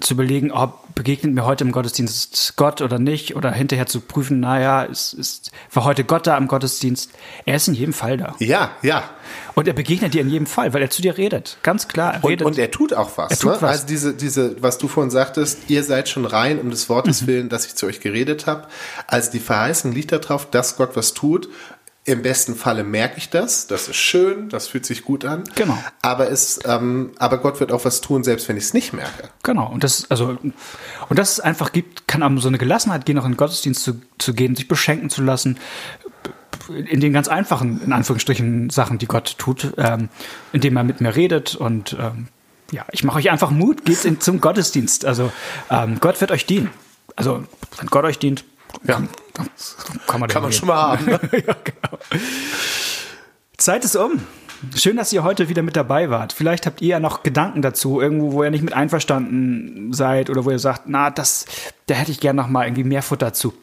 zu 0.00 0.14
überlegen, 0.14 0.50
ob 0.50 0.83
begegnet 0.94 1.34
mir 1.34 1.44
heute 1.44 1.64
im 1.64 1.72
Gottesdienst 1.72 2.54
Gott 2.56 2.80
oder 2.80 2.98
nicht, 2.98 3.36
oder 3.36 3.50
hinterher 3.52 3.86
zu 3.86 4.00
prüfen, 4.00 4.40
naja, 4.40 4.82
ist, 4.82 5.12
ist, 5.12 5.50
war 5.72 5.84
heute 5.84 6.04
Gott 6.04 6.26
da 6.26 6.36
im 6.36 6.48
Gottesdienst? 6.48 7.10
Er 7.44 7.56
ist 7.56 7.68
in 7.68 7.74
jedem 7.74 7.92
Fall 7.92 8.16
da. 8.16 8.34
Ja, 8.38 8.72
ja. 8.82 9.10
Und 9.54 9.68
er 9.68 9.74
begegnet 9.74 10.14
dir 10.14 10.20
in 10.20 10.28
jedem 10.28 10.46
Fall, 10.46 10.72
weil 10.72 10.82
er 10.82 10.90
zu 10.90 11.02
dir 11.02 11.16
redet. 11.16 11.58
Ganz 11.62 11.88
klar. 11.88 12.14
Er 12.14 12.24
redet. 12.24 12.46
Und, 12.46 12.52
und 12.52 12.58
er 12.58 12.70
tut 12.70 12.92
auch 12.92 13.16
was. 13.16 13.30
Er 13.30 13.38
tut 13.38 13.52
ne? 13.52 13.62
was. 13.62 13.70
Also 13.70 13.86
diese, 13.86 14.14
diese, 14.14 14.62
was 14.62 14.78
du 14.78 14.88
vorhin 14.88 15.10
sagtest, 15.10 15.68
ihr 15.68 15.82
seid 15.84 16.08
schon 16.08 16.24
rein 16.24 16.60
um 16.60 16.70
des 16.70 16.88
Wortes 16.88 17.22
mhm. 17.22 17.26
willen, 17.26 17.48
dass 17.48 17.66
ich 17.66 17.74
zu 17.74 17.86
euch 17.86 18.00
geredet 18.00 18.46
habe. 18.46 18.68
Also 19.06 19.30
die 19.30 19.40
Verheißung 19.40 19.92
liegt 19.92 20.12
darauf, 20.12 20.50
dass 20.50 20.76
Gott 20.76 20.96
was 20.96 21.14
tut. 21.14 21.48
Im 22.06 22.20
besten 22.20 22.54
Falle 22.54 22.84
merke 22.84 23.16
ich 23.16 23.30
das. 23.30 23.66
Das 23.66 23.88
ist 23.88 23.96
schön, 23.96 24.50
das 24.50 24.68
fühlt 24.68 24.84
sich 24.84 25.04
gut 25.04 25.24
an. 25.24 25.44
Genau. 25.54 25.78
Aber 26.02 26.30
es, 26.30 26.60
ähm, 26.66 27.12
aber 27.18 27.38
Gott 27.38 27.60
wird 27.60 27.72
auch 27.72 27.86
was 27.86 28.02
tun, 28.02 28.22
selbst 28.24 28.46
wenn 28.48 28.58
ich 28.58 28.64
es 28.64 28.74
nicht 28.74 28.92
merke. 28.92 29.30
Genau. 29.42 29.70
Und 29.70 29.84
das, 29.84 30.10
also, 30.10 30.36
und 31.08 31.18
das 31.18 31.40
einfach 31.40 31.72
gibt, 31.72 32.06
kann 32.06 32.22
einem 32.22 32.38
so 32.40 32.48
eine 32.48 32.58
Gelassenheit 32.58 33.06
gehen, 33.06 33.18
auch 33.18 33.24
in 33.24 33.32
den 33.32 33.36
Gottesdienst 33.38 33.82
zu, 33.82 34.02
zu 34.18 34.34
gehen, 34.34 34.54
sich 34.54 34.68
beschenken 34.68 35.08
zu 35.08 35.22
lassen, 35.22 35.58
in 36.68 37.00
den 37.00 37.12
ganz 37.12 37.28
einfachen, 37.28 37.80
in 37.82 37.92
Anführungsstrichen, 37.92 38.70
Sachen, 38.70 38.98
die 38.98 39.06
Gott 39.06 39.36
tut, 39.38 39.72
ähm, 39.78 40.08
indem 40.52 40.76
er 40.76 40.84
mit 40.84 41.00
mir 41.00 41.16
redet 41.16 41.54
und 41.54 41.96
ähm, 41.98 42.28
ja, 42.70 42.84
ich 42.90 43.04
mache 43.04 43.18
euch 43.18 43.30
einfach 43.30 43.50
Mut, 43.50 43.84
geht 43.84 44.04
in, 44.04 44.20
zum 44.20 44.40
Gottesdienst. 44.40 45.04
Also 45.04 45.32
ähm, 45.70 45.98
Gott 46.00 46.20
wird 46.20 46.32
euch 46.32 46.46
dienen. 46.46 46.70
Also 47.16 47.44
wenn 47.78 47.86
Gott 47.88 48.04
euch 48.04 48.18
dient, 48.18 48.44
ja. 48.84 48.96
kann, 49.34 49.48
kann 50.06 50.20
man, 50.20 50.28
kann 50.28 50.42
man 50.42 50.52
schon 50.52 50.68
mal 50.68 50.98
haben. 50.98 51.04
Ne? 51.06 51.20
ja, 51.32 51.54
genau. 51.62 51.93
Zeit 53.64 53.82
ist 53.82 53.96
um. 53.96 54.20
Schön, 54.76 54.98
dass 54.98 55.10
ihr 55.14 55.24
heute 55.24 55.48
wieder 55.48 55.62
mit 55.62 55.74
dabei 55.74 56.10
wart. 56.10 56.34
Vielleicht 56.34 56.66
habt 56.66 56.82
ihr 56.82 56.88
ja 56.88 57.00
noch 57.00 57.22
Gedanken 57.22 57.62
dazu, 57.62 57.98
irgendwo, 57.98 58.32
wo 58.32 58.44
ihr 58.44 58.50
nicht 58.50 58.62
mit 58.62 58.74
einverstanden 58.74 59.94
seid 59.94 60.28
oder 60.28 60.44
wo 60.44 60.50
ihr 60.50 60.58
sagt, 60.58 60.82
na, 60.84 61.08
das, 61.08 61.46
da 61.86 61.94
hätte 61.94 62.10
ich 62.10 62.20
gerne 62.20 62.42
noch 62.42 62.48
mal 62.48 62.66
irgendwie 62.66 62.84
mehr 62.84 63.02
Futter 63.02 63.32
zu 63.32 63.54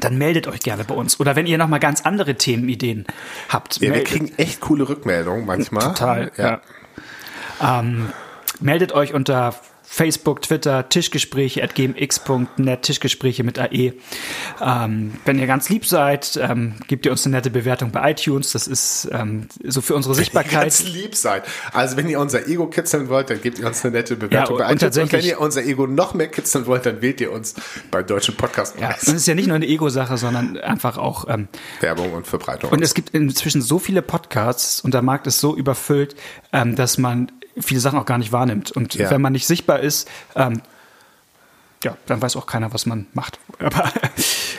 dann 0.00 0.18
meldet 0.18 0.48
euch 0.48 0.60
gerne 0.60 0.82
bei 0.82 0.94
uns. 0.94 1.20
Oder 1.20 1.36
wenn 1.36 1.46
ihr 1.46 1.56
nochmal 1.56 1.78
ganz 1.78 2.00
andere 2.00 2.34
Themenideen 2.34 3.06
habt. 3.48 3.80
Ja, 3.80 3.94
wir 3.94 4.02
kriegen 4.02 4.32
echt 4.38 4.60
coole 4.60 4.88
Rückmeldungen 4.88 5.46
manchmal. 5.46 5.84
Total, 5.84 6.32
ja. 6.36 6.60
ja. 7.60 7.80
Ähm, 7.80 8.08
meldet 8.60 8.92
euch 8.92 9.14
unter 9.14 9.54
Facebook, 9.94 10.42
Twitter, 10.42 10.88
Tischgespräche 10.88 11.62
at 11.62 11.76
gmx.net, 11.76 12.82
Tischgespräche 12.82 13.44
mit 13.44 13.60
AE. 13.60 13.92
Ähm, 14.60 15.14
wenn 15.24 15.38
ihr 15.38 15.46
ganz 15.46 15.68
lieb 15.68 15.86
seid, 15.86 16.36
ähm, 16.42 16.74
gebt 16.88 17.06
ihr 17.06 17.12
uns 17.12 17.24
eine 17.24 17.36
nette 17.36 17.50
Bewertung 17.50 17.92
bei 17.92 18.10
iTunes. 18.10 18.50
Das 18.50 18.66
ist 18.66 19.08
ähm, 19.12 19.46
so 19.62 19.80
für 19.80 19.94
unsere 19.94 20.16
Sichtbarkeit. 20.16 20.52
Wenn 20.52 20.58
ihr 20.58 20.64
ganz 20.64 20.82
lieb 20.82 21.14
seid. 21.14 21.44
Also 21.72 21.96
wenn 21.96 22.08
ihr 22.08 22.18
unser 22.18 22.48
Ego 22.48 22.66
kitzeln 22.66 23.08
wollt, 23.08 23.30
dann 23.30 23.40
gebt 23.40 23.60
ihr 23.60 23.68
uns 23.68 23.84
eine 23.84 23.92
nette 23.92 24.16
Bewertung 24.16 24.58
ja, 24.58 24.66
bei 24.66 24.74
iTunes. 24.74 24.98
Und 24.98 25.12
wenn 25.12 25.24
ihr 25.24 25.40
unser 25.40 25.62
Ego 25.62 25.86
noch 25.86 26.12
mehr 26.12 26.26
kitzeln 26.26 26.66
wollt, 26.66 26.86
dann 26.86 27.00
wählt 27.00 27.20
ihr 27.20 27.30
uns 27.30 27.54
beim 27.92 28.04
Deutschen 28.04 28.34
Podcast. 28.36 28.74
Ja, 28.80 28.96
das 28.98 29.06
ist 29.06 29.28
ja 29.28 29.36
nicht 29.36 29.46
nur 29.46 29.54
eine 29.54 29.66
Ego-Sache, 29.68 30.18
sondern 30.18 30.58
einfach 30.58 30.98
auch 30.98 31.26
ähm, 31.28 31.46
Werbung 31.78 32.14
und 32.14 32.26
Verbreitung. 32.26 32.72
Und 32.72 32.82
es 32.82 32.94
gibt 32.94 33.10
inzwischen 33.10 33.62
so 33.62 33.78
viele 33.78 34.02
Podcasts 34.02 34.80
und 34.80 34.92
der 34.92 35.02
Markt 35.02 35.28
ist 35.28 35.38
so 35.38 35.54
überfüllt, 35.54 36.16
ähm, 36.52 36.74
dass 36.74 36.98
man 36.98 37.30
viele 37.58 37.80
Sachen 37.80 37.98
auch 37.98 38.06
gar 38.06 38.18
nicht 38.18 38.32
wahrnimmt. 38.32 38.72
Und 38.72 38.94
ja. 38.94 39.10
wenn 39.10 39.20
man 39.20 39.32
nicht 39.32 39.46
sichtbar 39.46 39.80
ist, 39.80 40.08
ähm, 40.34 40.62
ja, 41.82 41.96
dann 42.06 42.22
weiß 42.22 42.36
auch 42.36 42.46
keiner, 42.46 42.72
was 42.72 42.86
man 42.86 43.06
macht. 43.12 43.38
Aber 43.58 43.92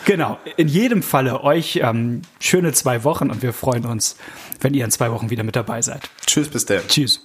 genau, 0.06 0.40
in 0.58 0.68
jedem 0.68 1.04
Falle 1.04 1.44
euch 1.44 1.80
ähm, 1.82 2.22
schöne 2.40 2.74
zwei 2.74 3.04
Wochen 3.04 3.30
und 3.30 3.42
wir 3.42 3.54
freuen 3.54 3.86
uns, 3.86 4.16
wenn 4.62 4.74
ihr 4.74 4.86
in 4.86 4.92
zwei 4.92 5.12
Wochen 5.12 5.30
wieder 5.30 5.44
mit 5.44 5.56
dabei 5.56 5.82
seid. 5.82 6.10
Tschüss, 6.26 6.48
bis 6.50 6.66
dann. 6.66 6.88
Tschüss. 6.88 7.22